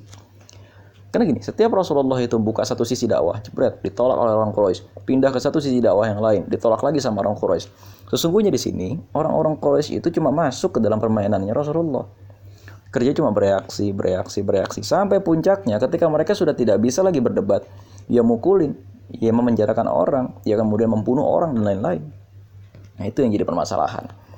Karena 1.09 1.25
gini, 1.25 1.41
setiap 1.41 1.73
Rasulullah 1.73 2.21
itu 2.21 2.37
buka 2.37 2.61
satu 2.61 2.85
sisi 2.85 3.09
dakwah, 3.09 3.41
jebret, 3.41 3.81
ditolak 3.81 4.13
oleh 4.13 4.33
orang 4.37 4.53
Quraisy, 4.53 5.05
pindah 5.09 5.33
ke 5.33 5.41
satu 5.41 5.57
sisi 5.57 5.81
dakwah 5.81 6.05
yang 6.05 6.21
lain, 6.21 6.45
ditolak 6.45 6.85
lagi 6.85 7.01
sama 7.01 7.25
orang 7.25 7.33
Quraisy. 7.33 7.65
Sesungguhnya 8.13 8.53
di 8.53 8.61
sini 8.61 8.93
orang-orang 9.17 9.57
Quraisy 9.57 9.97
itu 9.97 10.13
cuma 10.13 10.29
masuk 10.29 10.77
ke 10.77 10.79
dalam 10.79 11.01
permainannya 11.01 11.49
Rasulullah. 11.49 12.05
Kerja 12.93 13.17
cuma 13.17 13.33
bereaksi, 13.33 13.89
bereaksi, 13.89 14.45
bereaksi 14.45 14.81
sampai 14.85 15.21
puncaknya 15.21 15.81
ketika 15.81 16.05
mereka 16.09 16.37
sudah 16.37 16.53
tidak 16.53 16.77
bisa 16.77 17.01
lagi 17.01 17.17
berdebat, 17.17 17.65
ya 18.05 18.21
mukulin, 18.21 18.77
ya 19.09 19.33
memenjarakan 19.33 19.89
orang, 19.89 20.25
ya 20.45 20.61
kemudian 20.61 20.93
membunuh 20.93 21.25
orang 21.25 21.57
dan 21.57 21.63
lain-lain. 21.65 22.03
Nah, 23.01 23.05
itu 23.09 23.25
yang 23.25 23.33
jadi 23.33 23.45
permasalahan 23.49 24.28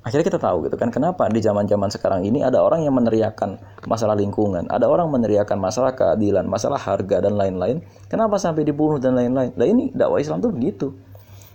akhirnya 0.00 0.26
kita 0.32 0.40
tahu 0.40 0.64
gitu 0.64 0.76
kan 0.80 0.88
kenapa 0.88 1.28
di 1.28 1.44
zaman-zaman 1.44 1.92
sekarang 1.92 2.24
ini 2.24 2.40
ada 2.40 2.64
orang 2.64 2.84
yang 2.84 2.96
meneriakan 2.96 3.60
masalah 3.84 4.16
lingkungan, 4.16 4.64
ada 4.72 4.88
orang 4.88 5.12
meneriakan 5.12 5.60
masalah 5.60 5.92
keadilan, 5.92 6.48
masalah 6.48 6.80
harga 6.80 7.20
dan 7.20 7.36
lain-lain. 7.36 7.84
Kenapa 8.08 8.40
sampai 8.40 8.64
dibunuh 8.64 8.96
dan 8.96 9.12
lain-lain? 9.16 9.52
Lah 9.54 9.66
ini 9.68 9.92
dakwah 9.92 10.16
Islam 10.20 10.40
tuh 10.40 10.52
begitu. 10.52 10.96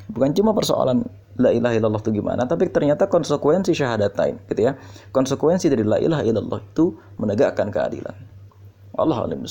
Bukan 0.05 0.37
cuma 0.37 0.53
persoalan 0.53 1.01
la 1.35 1.51
ilaha 1.51 1.73
illallah 1.75 1.99
itu 1.99 2.11
gimana, 2.13 2.45
tapi 2.45 2.69
ternyata 2.69 3.09
konsekuensi 3.09 3.73
syahadatain 3.73 4.37
gitu 4.47 4.61
ya. 4.61 4.77
Konsekuensi 5.09 5.65
dari 5.67 5.81
la 5.81 5.97
ilaha 5.97 6.23
illallah 6.23 6.61
itu 6.61 6.95
menegakkan 7.17 7.73
keadilan. 7.73 8.15
Allah 8.95 9.27
alim. 9.27 9.43